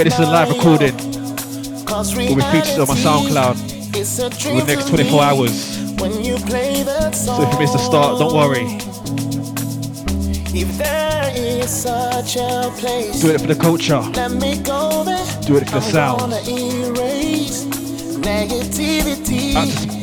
Forget 0.00 0.18
this 0.18 0.20
is 0.20 0.28
a 0.28 0.32
live 0.32 0.48
recording. 0.48 0.96
Will 2.28 2.36
be 2.36 2.42
featured 2.52 2.80
on 2.80 2.88
my 2.88 2.94
SoundCloud 2.94 3.56
in 4.46 4.58
the 4.58 4.64
next 4.64 4.88
24 4.88 5.22
hours. 5.22 5.52
So 7.16 7.42
if 7.42 7.52
you 7.52 7.58
miss 7.58 7.72
the 7.72 7.78
start, 7.78 8.18
don't 8.18 8.34
worry. 8.34 8.64
If 10.58 10.78
there 10.78 11.32
is 11.36 11.68
such 11.70 12.36
a 12.36 12.72
place, 12.78 13.20
Do 13.20 13.30
it 13.34 13.40
for 13.42 13.46
the 13.46 13.54
culture. 13.54 14.00
let 14.00 14.32
me 14.32 14.58
go 14.62 15.04
there. 15.04 15.26
Do 15.42 15.56
it 15.56 15.68
for 15.68 15.76
the 15.76 15.80
sound. 15.82 16.20
Gonna 16.20 16.40
erase 16.48 17.64
negativity. 18.24 19.54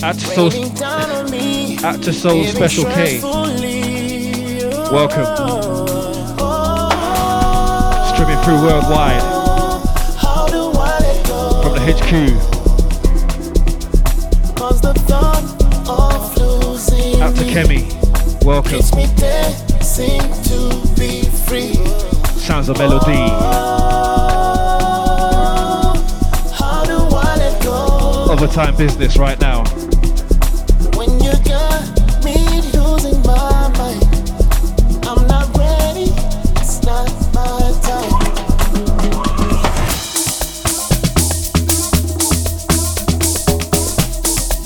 At 0.04 0.14
to, 0.14 0.20
Soul, 0.20 0.50
raining 0.52 0.74
down 0.76 1.10
on 1.10 1.32
me. 1.32 1.78
at 1.84 2.04
to 2.04 2.14
Soul 2.14 2.44
Special 2.46 2.86
K. 2.86 3.20
Welcome. 4.92 5.26
Oh, 6.40 8.12
Streaming 8.14 8.44
through 8.44 8.62
worldwide 8.62 9.37
HQ. 11.88 12.12
Cause 14.58 14.82
the 14.82 14.94
thought 15.08 15.42
of 15.88 16.36
losing 16.36 17.22
Out 17.22 17.34
to 17.38 17.44
Kemi. 17.46 17.88
Welcome. 18.44 18.82
Me 18.98 19.08
dancing 19.16 20.20
to 20.20 20.70
be 21.00 21.24
free. 21.48 21.76
Sounds 22.38 22.68
of 22.68 22.78
Melo-D. 22.78 23.06
Oh, 23.10 23.24
how 26.60 26.84
do 26.84 26.98
I 27.16 27.38
let 27.38 27.64
go? 27.64 28.34
Overtime 28.34 28.76
business 28.76 29.16
right 29.18 29.40
now. 29.40 29.64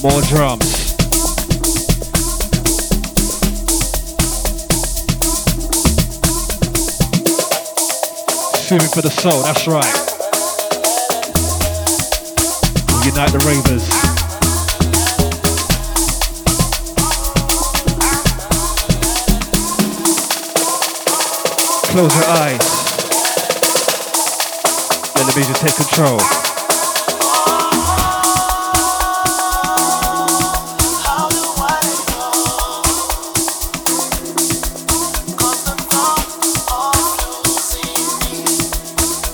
More 0.04 0.20
drums. 0.24 0.66
Swimming 8.66 8.88
for 8.88 9.04
the 9.04 9.12
soul, 9.12 9.44
that's 9.44 9.68
right. 9.68 9.86
Unite 13.06 13.32
the 13.32 13.40
ravers. 13.46 13.88
Close 21.92 22.16
your 22.16 22.26
eyes. 22.26 22.60
Let 25.16 25.28
the 25.28 25.34
music 25.36 25.58
take 25.58 25.76
control. 25.76 26.51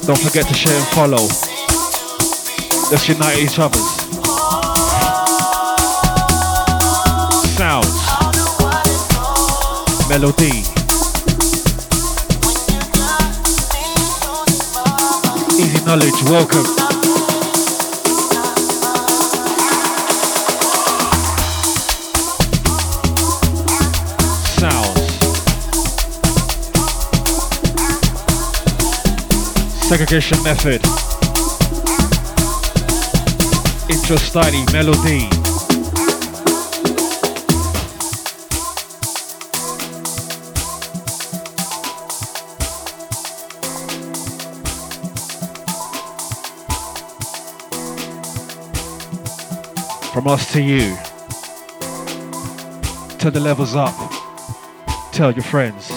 Don't 0.08 0.18
forget 0.18 0.48
to 0.48 0.53
share 0.53 0.74
and 0.74 0.88
follow. 0.95 1.27
Let's 2.90 3.10
unite 3.10 3.40
each 3.40 3.60
other. 3.60 3.77
Sounds. 7.58 8.08
Melo-D. 10.08 10.45
Easy 15.61 15.86
knowledge. 15.86 16.24
Welcome. 16.24 16.97
Segregation 29.88 30.43
method. 30.43 30.82
Intro 33.90 34.17
study. 34.17 34.66
Melo-D. 34.74 35.30
From 50.11 50.27
us 50.27 50.51
to 50.51 50.61
you. 50.61 50.98
Turn 53.19 53.32
the 53.32 53.40
levels 53.40 53.74
up. 53.74 53.95
Tell 55.14 55.32
your 55.32 55.43
friends. 55.43 55.97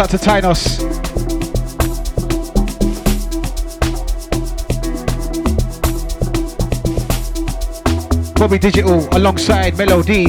out 0.00 0.08
to 0.08 0.16
Tynos. 0.16 0.78
Bobby 8.34 8.58
Digital 8.58 9.06
alongside 9.14 9.76
Melo-D. 9.76 10.28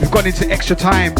We've 0.00 0.10
gone 0.10 0.26
into 0.26 0.50
extra 0.50 0.74
time. 0.74 1.14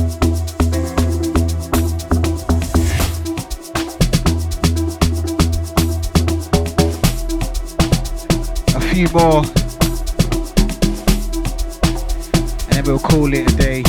Few 9.07 9.19
more. 9.19 9.43
And 12.67 12.73
then 12.73 12.85
we'll 12.85 12.99
call 12.99 13.33
it 13.33 13.51
a 13.51 13.57
day. 13.57 13.83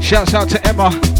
Shouts 0.00 0.32
out 0.32 0.48
to 0.48 0.66
Emma. 0.66 1.17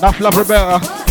Enough 0.00 0.20
love, 0.20 0.34
Roberta. 0.34 0.78
Ah. 0.80 1.04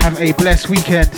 Have 0.00 0.18
a 0.18 0.32
blessed 0.32 0.70
weekend. 0.70 1.12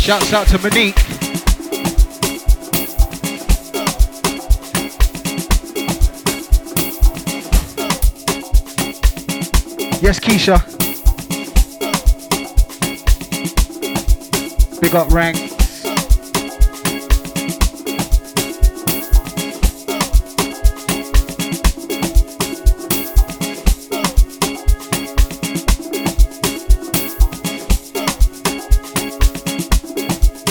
Shouts 0.00 0.32
out 0.32 0.46
to 0.46 0.58
Monique. 0.60 0.96
Yes, 10.00 10.18
Keisha. 10.18 10.83
Big 14.84 14.94
up 14.94 15.10
rank. 15.10 15.36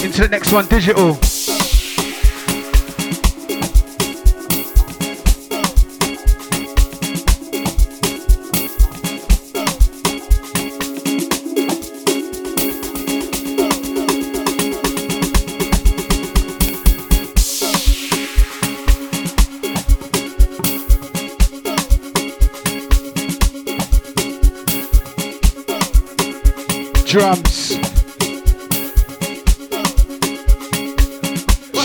Into 0.04 0.22
the 0.22 0.28
next 0.32 0.52
one, 0.52 0.66
digital. 0.66 1.33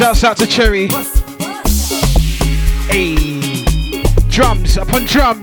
Shouts 0.09 0.25
out 0.25 0.37
to 0.39 0.47
Cherry. 0.47 0.89
Hey, 2.89 3.15
drums 4.31 4.79
upon 4.79 5.05
drums. 5.05 5.38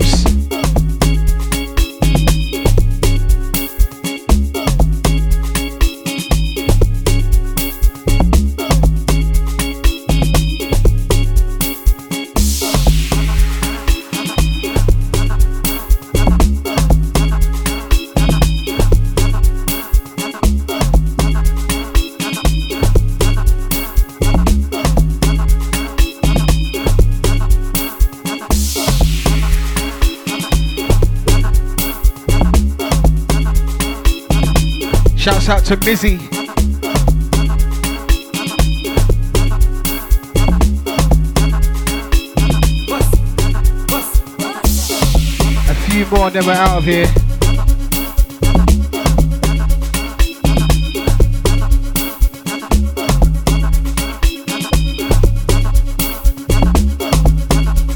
To 35.66 35.76
Mizzy. 35.78 36.20
A 45.68 45.76
few 45.90 46.06
more, 46.06 46.28
and 46.28 46.36
then 46.36 46.46
we're 46.46 46.54
out 46.54 46.78
of 46.78 46.84
here. 46.84 47.08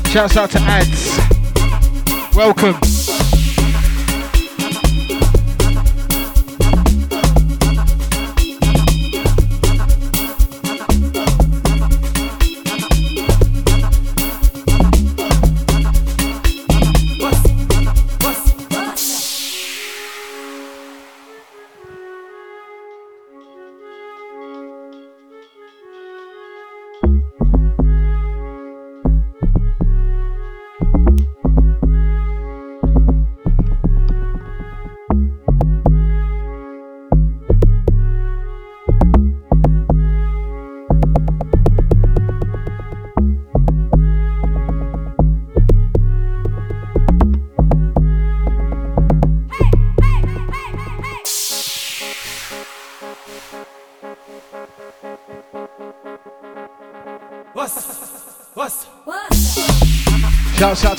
Shouts 0.10 0.38
out 0.38 0.50
to 0.50 0.60
Ads. 0.62 2.36
Welcome. 2.36 2.89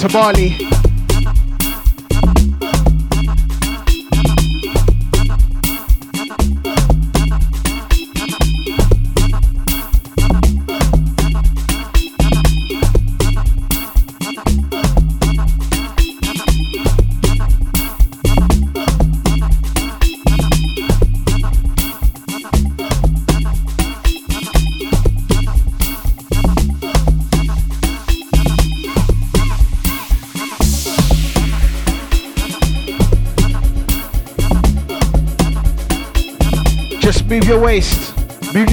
To 0.00 0.08
Bali. 0.08 0.79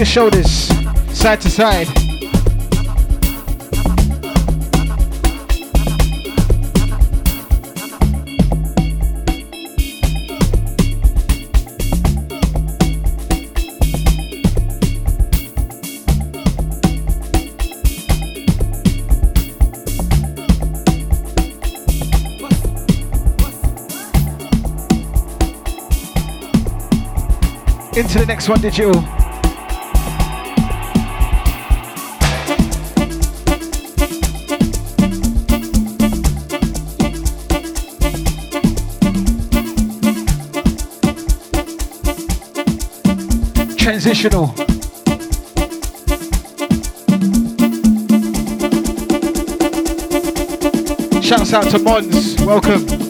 Shoulders 0.08 0.70
side 1.14 1.42
to 1.42 1.50
side. 1.50 1.88
into 27.98 28.20
the 28.20 28.26
next 28.28 28.48
one 28.48 28.62
digital. 28.62 29.17
Transitional. 44.08 44.48
Shouts 51.22 51.52
out 51.52 51.70
to 51.72 51.80
Mons, 51.80 52.42
welcome. 52.46 53.07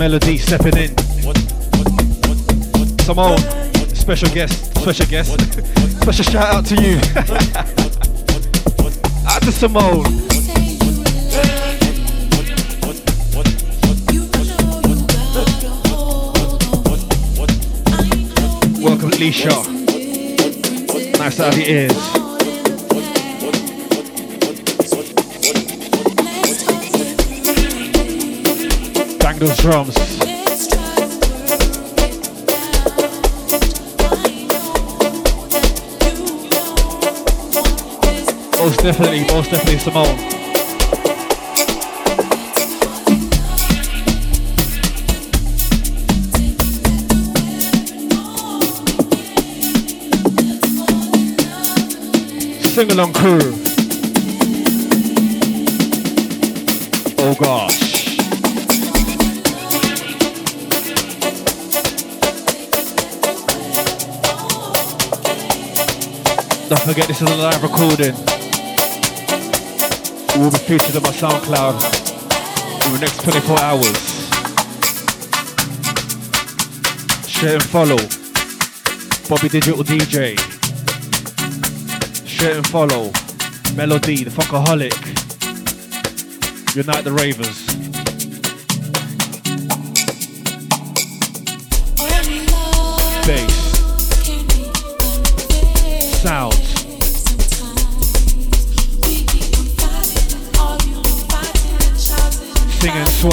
Melody 0.00 0.38
stepping 0.38 0.76
in. 0.78 0.96
Simone, 3.00 3.36
special 3.94 4.30
guest, 4.30 4.74
special 4.80 5.04
guest. 5.04 5.38
Special 6.00 6.24
shout 6.24 6.54
out 6.54 6.64
to 6.64 6.74
you. 6.76 6.96
out 9.28 9.42
to 9.42 9.52
Simone. 9.52 10.04
Welcome, 18.82 19.10
Leisha. 19.20 19.52
Nice 21.18 21.36
to 21.36 21.44
have 21.44 21.58
your 21.58 21.68
ears. 21.68 22.19
Those 29.40 29.56
drums. 29.56 29.96
Most 38.58 38.80
definitely, 38.80 39.20
most 39.32 39.50
definitely 39.50 39.78
Simone. 39.78 40.18
Sing 52.74 52.90
along 52.92 53.14
crew. 53.14 53.69
Don't 66.80 66.94
forget 66.94 67.08
this 67.08 67.20
is 67.20 67.28
a 67.28 67.36
live 67.36 67.62
recording 67.62 68.14
We 70.34 70.40
will 70.42 70.50
be 70.50 70.56
featured 70.64 70.96
on 70.96 71.02
my 71.02 71.10
SoundCloud 71.10 71.74
in 72.86 72.92
the 72.94 73.00
next 73.00 73.20
24 73.22 73.60
hours. 73.60 74.00
Share 77.28 77.56
and 77.56 77.64
follow 77.64 77.98
Bobby 79.28 79.50
Digital 79.50 79.84
DJ. 79.84 80.38
Share 82.26 82.56
and 82.56 82.66
follow 82.66 83.12
Melo-D, 83.76 84.24
the 84.24 84.30
Funkaholic. 84.30 84.96
Unite 86.74 87.04
the 87.04 87.12
Ravers. 87.12 87.66
Bass. 93.26 93.60
Sound. 96.22 96.49
Turn 103.20 103.32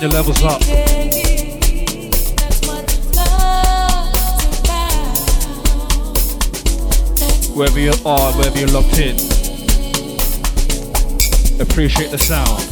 your 0.00 0.10
levels 0.10 0.42
up. 0.42 0.60
Wherever 7.54 7.78
you 7.78 7.92
are, 8.04 8.32
wherever 8.32 8.58
you're 8.58 8.68
locked 8.68 8.98
in. 8.98 9.14
Appreciate 11.60 12.10
the 12.10 12.18
sound. 12.18 12.67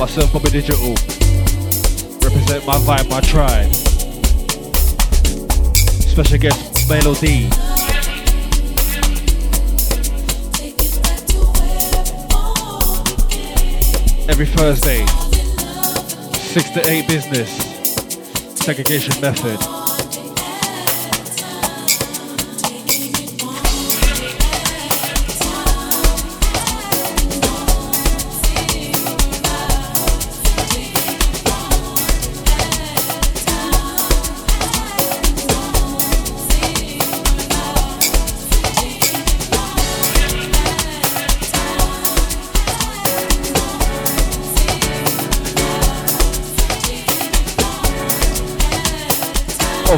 Myself, 0.00 0.32
Bobby 0.32 0.48
Digital. 0.48 0.94
Represent 2.22 2.66
my 2.66 2.78
vibe, 2.78 3.10
my 3.10 3.20
tribe. 3.20 3.70
Special 6.08 6.38
guest, 6.38 6.88
Melo-D. 6.88 7.50
Every 14.30 14.46
Thursday, 14.46 15.04
6 15.04 16.70
to 16.70 16.80
8 16.90 17.06
business, 17.06 17.50
segregation 18.56 19.20
method. 19.20 19.79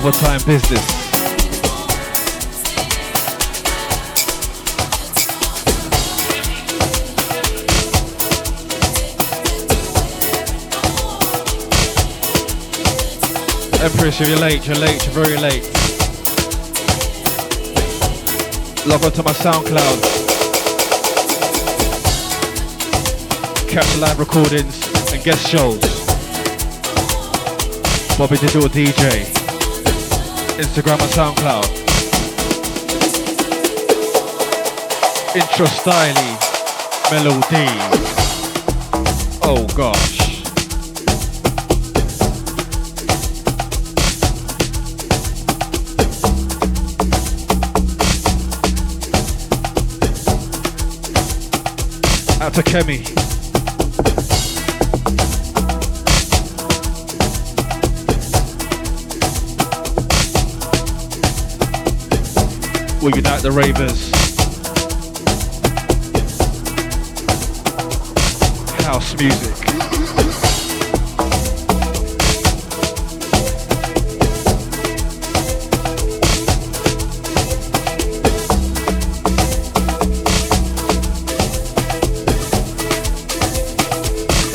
Overtime 0.05 0.41
business. 0.45 0.81
Empress, 13.81 14.21
if 14.21 14.29
you're 14.29 14.39
late, 14.39 14.67
you're 14.67 14.75
late, 14.75 15.05
you're 15.05 15.15
very 15.15 15.37
late. 15.37 15.63
Log 18.85 19.05
on 19.05 19.13
to 19.13 19.23
my 19.23 19.31
SoundCloud. 19.31 20.03
Catch 23.69 23.99
live 23.99 24.19
recordings 24.19 25.13
and 25.13 25.23
guest 25.23 25.49
shows. 25.49 25.81
Bobby 28.19 28.37
Digital 28.39 28.69
DJ. 28.69 29.42
Instagram 30.59 31.01
and 31.01 31.13
SoundCloud. 31.13 31.67
Intro 35.35 35.67
styly 35.67 36.33
Melo-D. 37.11 37.57
Oh 39.43 39.67
gosh. 39.75 40.21
Out 52.41 52.55
to 52.55 52.63
Kemi. 52.63 53.22
We 63.03 63.13
unite 63.15 63.43
the 63.43 63.51
ravers. 63.51 64.11
House 68.85 69.17
music. 69.19 69.57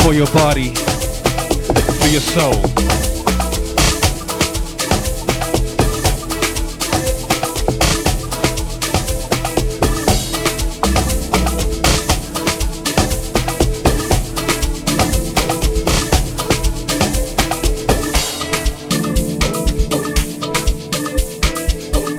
For 0.01 0.13
your 0.13 0.27
body, 0.27 0.73
for 1.99 2.07
your 2.07 2.21
soul. 2.21 3.06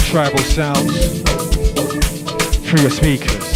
Tribal 0.09 0.39
sounds 0.39 1.21
through 2.67 2.81
your 2.81 2.91
speakers. 2.91 3.48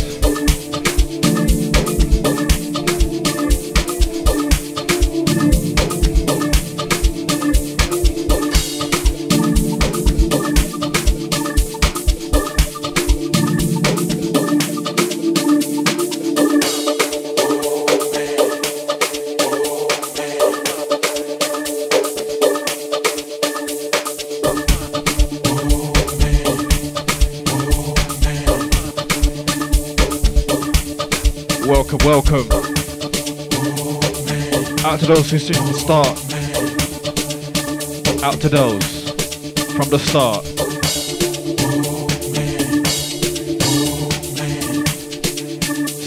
To 35.03 35.09
those 35.09 35.31
who 35.33 35.39
see 35.39 35.53
from 35.55 35.67
the 35.67 35.73
start. 35.73 36.07
Out 38.23 38.41
to 38.41 38.49
those 38.49 39.11
from 39.75 39.91
the 39.91 39.99
start. 39.99 40.45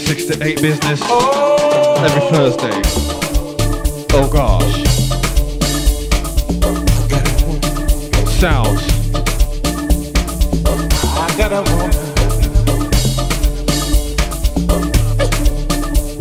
Six 0.06 0.24
to 0.26 0.42
eight 0.42 0.62
business 0.62 1.02
every 2.00 2.22
Thursday. 2.30 2.80
Oh 4.14 4.28
gosh. 4.32 4.84
Sounds. 8.38 8.82
I 11.18 11.36
got 11.36 11.52
a 11.52 11.62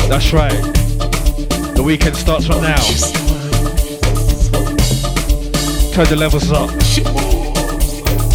That's 0.10 0.34
right. 0.34 0.85
The 1.76 1.84
weekend 1.84 2.16
starts 2.16 2.48
from 2.48 2.62
now. 2.62 2.82
Turn 5.94 6.08
the 6.08 6.16
levels 6.16 6.52
up. 6.52 6.72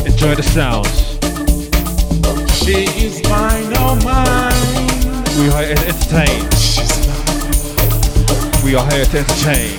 Enjoy 0.07 0.35
the 0.35 0.43
sounds. 0.43 1.11
She 2.63 2.85
is 3.05 3.23
mine, 3.25 3.73
oh 3.79 3.97
mine. 4.05 5.25
We 5.41 5.49
are 5.49 5.65
here 5.65 5.75
to 5.75 5.87
entertain. 5.89 6.49
We 8.63 8.75
are 8.77 8.87
here 8.91 9.07
to 9.07 9.19
entertain. 9.19 9.79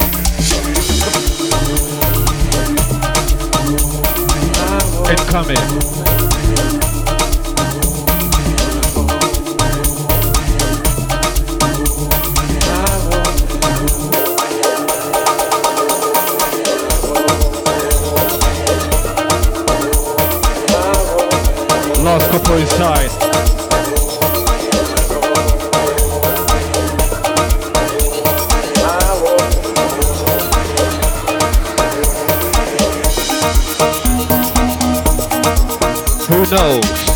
Incoming. 5.09 6.00
Last 22.11 22.29
couple. 22.29 22.51
Who 36.27 36.45
knows? 36.49 37.10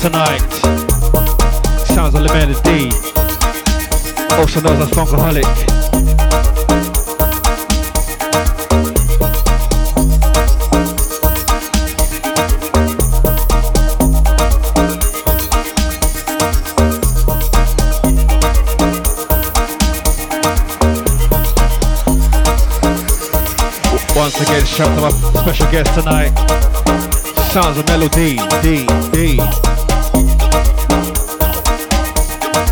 Tonight. 0.00 0.40
Sounds 1.84 2.14
of 2.14 2.22
Lamella 2.22 2.56
D. 2.62 2.90
Also 4.38 4.60
known 4.62 4.80
as 4.80 4.88
Funkaholic. 4.88 5.44
Once 24.16 24.40
again, 24.40 24.64
shout 24.64 24.88
out 24.88 24.94
to 24.96 25.02
my 25.02 25.40
special 25.42 25.70
guest 25.70 25.94
tonight. 25.94 26.32
Sounds 27.52 27.76
of 27.76 27.86
Melo-D, 27.88 28.38
D, 28.62 28.86
D. 29.12 29.89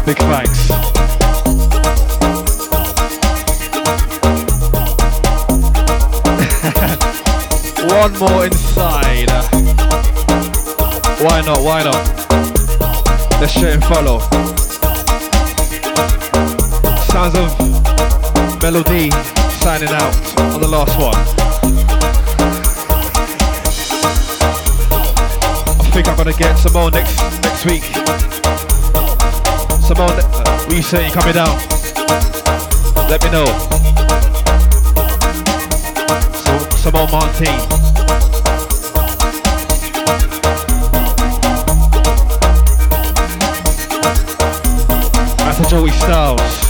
Big 0.08 0.16
thanks. 0.16 0.70
One 7.92 8.18
more 8.18 8.46
inside. 8.46 9.28
Why 11.20 11.42
not? 11.42 11.60
Why 11.60 11.82
not? 11.84 12.02
Let's 13.38 13.52
share 13.52 13.74
and 13.74 13.84
follow. 13.84 14.20
Sounds 17.10 17.34
of 17.36 17.52
Melo-D 18.62 19.10
signing 19.60 19.90
out 19.90 20.14
on 20.54 20.60
the 20.62 20.68
last 20.68 20.98
one. 20.98 21.16
I 25.78 25.90
think 25.90 26.08
I'm 26.08 26.16
gonna 26.16 26.32
get 26.32 26.56
some 26.56 26.72
more 26.72 26.90
next 26.90 27.20
next 27.42 27.66
week. 27.66 28.37
Some 29.88 29.96
more. 29.96 30.08
Ne- 30.08 30.22
what 30.66 30.76
you 30.76 30.82
say? 30.82 31.08
Coming 31.08 31.32
down? 31.32 31.56
Let 33.08 33.24
me 33.24 33.30
know. 33.30 33.46
So, 36.76 36.90
more 36.92 37.08
Monty. 37.08 37.46
That's 45.38 45.70
Joey 45.70 45.90
Styles. 45.92 46.67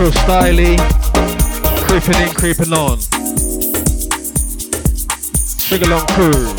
Intro 0.00 0.18
styly, 0.22 0.78
creeping 1.86 2.22
in, 2.22 2.32
creeping 2.32 2.72
on. 2.72 2.98
Sing 5.58 5.82
along 5.82 6.06
crew. 6.06 6.54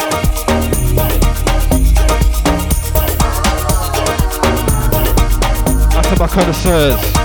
That's 5.90 6.20
my 6.20 6.28
connoisseurs. 6.28 7.21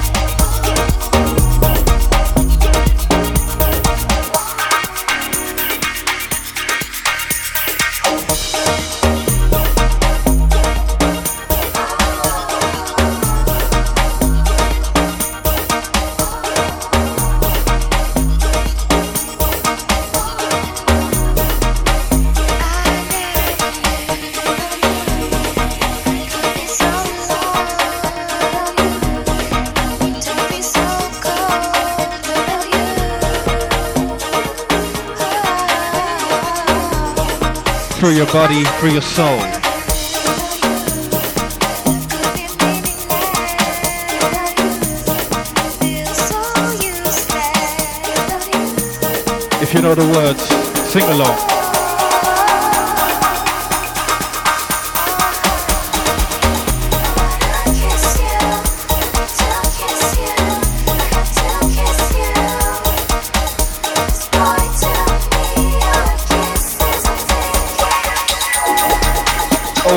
Through 38.06 38.14
your 38.14 38.26
body, 38.26 38.62
through 38.78 38.92
your 38.92 39.02
soul. 39.02 39.40
If 49.60 49.74
you 49.74 49.82
know 49.82 49.96
the 49.96 50.08
words, 50.14 50.40
sing 50.92 51.02
along. 51.02 51.55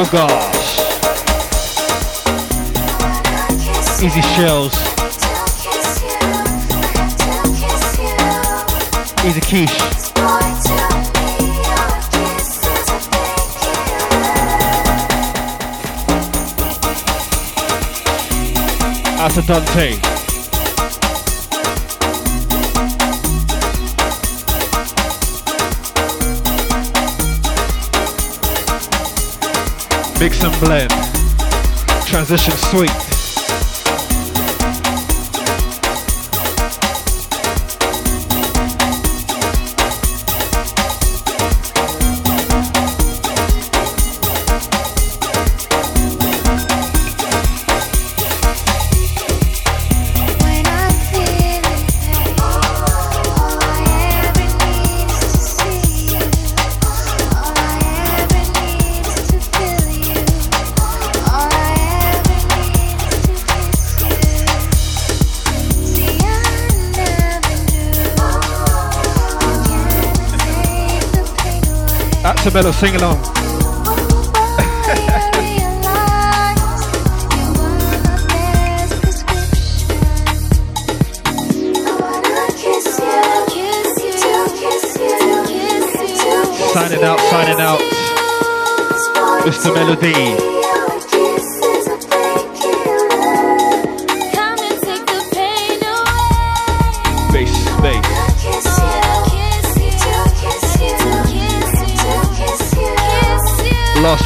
Oh 0.02 0.08
gosh. 0.14 0.80
Easy 4.02 4.22
shells. 4.22 4.74
Easy 9.26 9.42
quiche. 9.42 9.78
Out 19.20 20.19
Mix 30.20 30.44
and 30.44 30.54
blend. 30.60 30.92
Transition 32.06 32.52
sweet. 32.52 33.09
Isabella, 72.60 72.74
sing 72.74 72.96
along. 72.98 73.24
signing 86.74 87.04
out, 87.04 87.20
signing 87.30 87.62
out. 87.62 87.80
Mr. 89.46 89.74
Melo-D. 89.74 90.49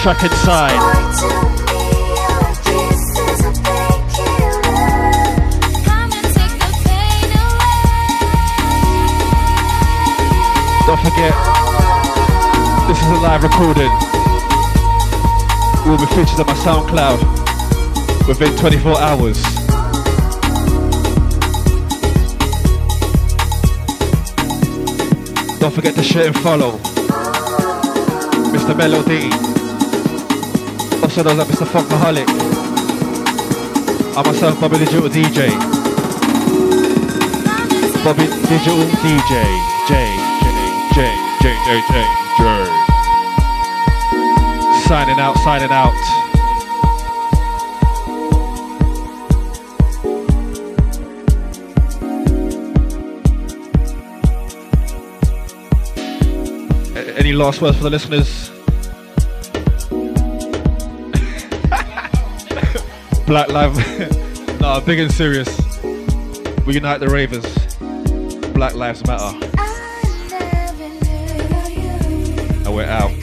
Track 0.03 0.23
inside. 0.25 0.69
Don't 10.85 10.99
forget, 10.99 11.33
this 12.85 12.99
is 12.99 13.07
a 13.07 13.21
live 13.21 13.43
recording. 13.43 13.89
Will 15.87 15.97
be 15.97 16.05
featured 16.07 16.41
on 16.41 16.47
my 16.47 16.53
SoundCloud 16.65 18.27
within 18.27 18.53
24 18.57 18.99
hours. 18.99 19.41
Don't 25.61 25.73
forget 25.73 25.95
to 25.95 26.03
share 26.03 26.27
and 26.27 26.37
follow 26.39 26.77
Mr. 28.51 28.75
Melo-D 28.75 29.62
knows 31.21 31.37
that 31.37 31.45
Mr. 31.47 31.67
Funkaholic. 31.67 32.25
I 34.17 34.23
myself, 34.25 34.59
Bobby 34.59 34.79
Digital 34.79 35.09
DJ. 35.09 35.49
Bobby 38.03 38.25
Digital 38.49 38.81
DJ. 39.03 39.45
J, 39.87 39.93
J, 40.41 40.47
J, 40.95 40.97
J, 41.41 41.53
J, 41.65 41.77
J, 41.91 42.03
J. 42.39 42.43
Signing 44.87 45.19
out, 45.19 45.37
signing 45.43 45.71
out. 45.71 45.93
Any 57.17 57.33
last 57.33 57.61
words 57.61 57.77
for 57.77 57.83
the 57.83 57.89
listeners? 57.91 58.42
Black 63.33 63.49
Lives. 63.49 64.59
nah, 64.61 64.79
big 64.79 64.99
and 64.99 65.11
serious. 65.11 65.49
We 66.67 66.75
unite 66.75 66.99
the 66.99 67.07
ravers. 67.07 67.43
Black 68.53 68.75
Lives 68.75 69.03
Matter. 69.07 69.35
And 72.63 72.75
we're 72.75 72.85
out. 72.85 73.22